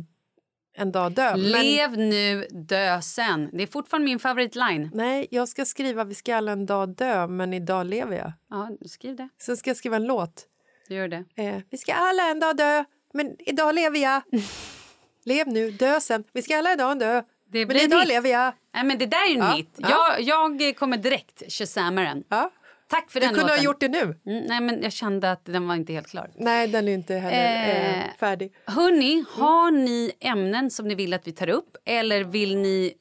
en 0.78 0.92
dag 0.92 1.12
dö. 1.12 1.30
Men, 1.36 1.42
Lev 1.50 1.98
nu, 1.98 2.46
dö 2.50 3.00
sen. 3.02 3.50
Det 3.52 3.62
är 3.62 3.66
fortfarande 3.66 4.04
min 4.04 4.18
favoritline. 4.18 4.90
nej, 4.94 5.26
jag 5.30 5.48
ska 5.48 5.64
skriva 5.64 6.04
vi 6.04 6.14
ska 6.14 6.36
alla 6.36 6.52
en 6.52 6.66
dag 6.66 6.88
dö, 6.96 7.26
men 7.26 7.52
idag 7.54 7.86
lever 7.86 8.16
jag. 8.16 8.32
Ja, 8.50 8.70
skriv 8.88 9.16
det. 9.16 9.28
Sen 9.38 9.56
ska 9.56 9.70
jag 9.70 9.76
skriva 9.76 9.96
en 9.96 10.04
låt. 10.04 10.46
Du 10.88 10.94
gör 10.94 11.08
det. 11.08 11.24
Eh, 11.36 11.58
vi 11.70 11.78
ska 11.78 11.92
alla 11.94 12.30
en 12.30 12.40
dag 12.40 12.56
dö, 12.56 12.84
men 13.14 13.36
idag 13.38 13.74
lever 13.74 13.98
jag. 13.98 14.22
Lev 15.24 15.48
nu, 15.48 15.70
dö 15.70 16.00
sen. 16.00 16.24
Vi 16.32 16.42
ska 16.42 16.58
alla 16.58 16.70
en 16.72 16.78
dag 16.78 16.98
dö, 16.98 17.22
Det 17.50 17.66
men 17.66 17.76
idag 17.76 17.98
hit. 17.98 18.08
lever 18.08 18.30
jag. 18.30 18.52
Nej, 18.74 18.84
men 18.84 18.98
det 18.98 19.06
där 19.06 19.24
är 19.26 19.28
ju 19.28 19.34
en 19.34 19.46
Ja, 19.46 19.52
hit. 19.52 19.74
ja. 19.76 20.16
Jag, 20.18 20.60
jag 20.62 20.76
kommer 20.76 20.96
direkt 20.96 21.52
shazamma 21.52 22.00
den. 22.00 22.24
Ja. 22.28 22.50
Tack 22.88 23.10
för 23.10 23.20
Du 23.20 23.26
den 23.26 23.34
kunde 23.34 23.42
låten. 23.48 23.58
ha 23.58 23.64
gjort 23.64 23.80
det 23.80 23.88
nu. 23.88 24.02
Mm, 24.26 24.44
nej, 24.44 24.60
men 24.60 24.82
jag 24.82 24.92
kände 24.92 25.32
att 25.32 25.44
den 25.44 25.68
var 25.68 25.74
inte 25.74 25.92
helt 25.92 26.08
klar. 26.10 26.30
Nej, 26.36 26.68
den 26.68 26.88
är 26.88 26.92
inte 26.94 27.14
heller 27.14 27.68
eh, 27.68 27.98
Eh, 28.00 28.04
färdig. 28.20 28.52
Hörni, 28.64 29.24
har 29.28 29.70
ni 29.70 30.12
ämnen 30.20 30.70
som 30.70 30.88
ni 30.88 30.94
vill 30.94 31.12
att 31.14 31.26
vi 31.26 31.32
tar 31.32 31.48
upp 31.48 31.76
eller 31.84 32.24
vill 32.24 32.56
ni 32.58 32.92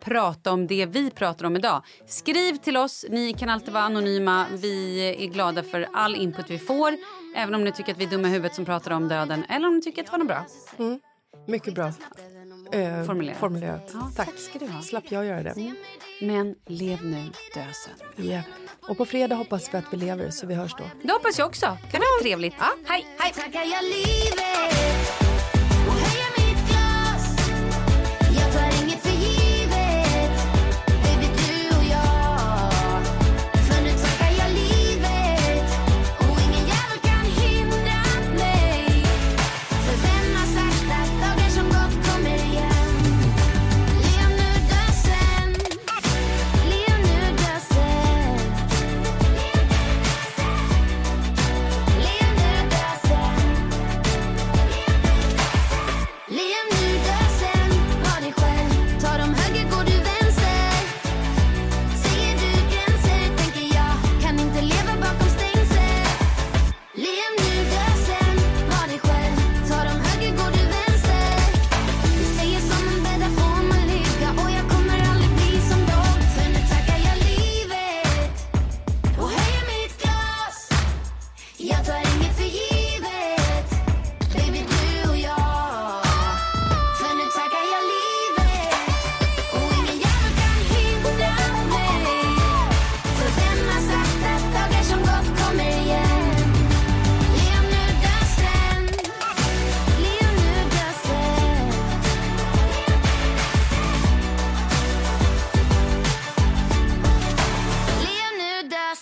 prata 0.00 0.52
om 0.52 0.66
det 0.66 0.86
vi 0.86 1.10
pratar 1.10 1.44
om 1.44 1.56
idag? 1.56 1.82
Skriv 2.06 2.56
till 2.56 2.76
oss. 2.76 3.04
Ni 3.08 3.32
kan 3.32 3.48
alltid 3.48 3.72
vara 3.74 3.84
anonyma. 3.84 4.46
Vi 4.52 5.00
är 5.24 5.26
glada 5.26 5.62
för 5.62 5.88
all 5.92 6.14
input 6.16 6.50
vi 6.50 6.58
får. 6.58 6.96
Även 7.36 7.54
om 7.54 7.64
ni 7.64 7.72
tycker 7.72 7.92
att 7.92 7.98
vi 7.98 8.04
är 8.04 8.10
dumma 8.10 8.28
i 8.28 8.30
huvudet 8.30 8.54
som 8.54 8.64
pratar 8.64 8.90
om 8.90 9.08
döden 9.08 9.44
eller 9.48 9.68
om 9.68 9.74
ni 9.74 9.82
tycker 9.82 10.02
att 10.02 10.06
det 10.06 10.12
var 10.12 10.18
något 10.18 10.28
bra. 10.28 10.44
Mycket 11.46 11.74
bra. 11.74 11.86
Eh, 12.72 13.04
Formulerat. 13.04 13.38
formulerat. 13.38 13.90
Ja, 13.94 14.10
tack. 14.16 14.26
tack 14.26 14.38
ska 14.38 14.58
du 14.58 14.66
ha. 14.68 14.82
Slapp 14.82 15.04
jag 15.08 15.26
göra 15.26 15.42
det. 15.42 15.74
Men 16.20 16.54
lev 16.66 17.04
nu, 17.04 17.22
dö 17.54 17.64
sen. 17.72 18.26
Japp. 18.26 18.44
Och 18.88 18.96
på 18.96 19.04
fredag 19.04 19.34
hoppas 19.34 19.74
vi 19.74 19.78
att 19.78 19.84
vi 19.92 19.96
lever, 19.96 20.30
så 20.30 20.46
vi 20.46 20.54
hörs 20.54 20.74
då. 20.78 20.84
Det 21.02 21.12
hoppas 21.12 21.38
jag 21.38 21.48
också. 21.48 21.78
Det 21.92 21.98
var 21.98 22.22
trevligt. 22.22 22.54
Ja. 22.58 22.66
Hej! 22.86 23.06
Hej! 23.18 23.32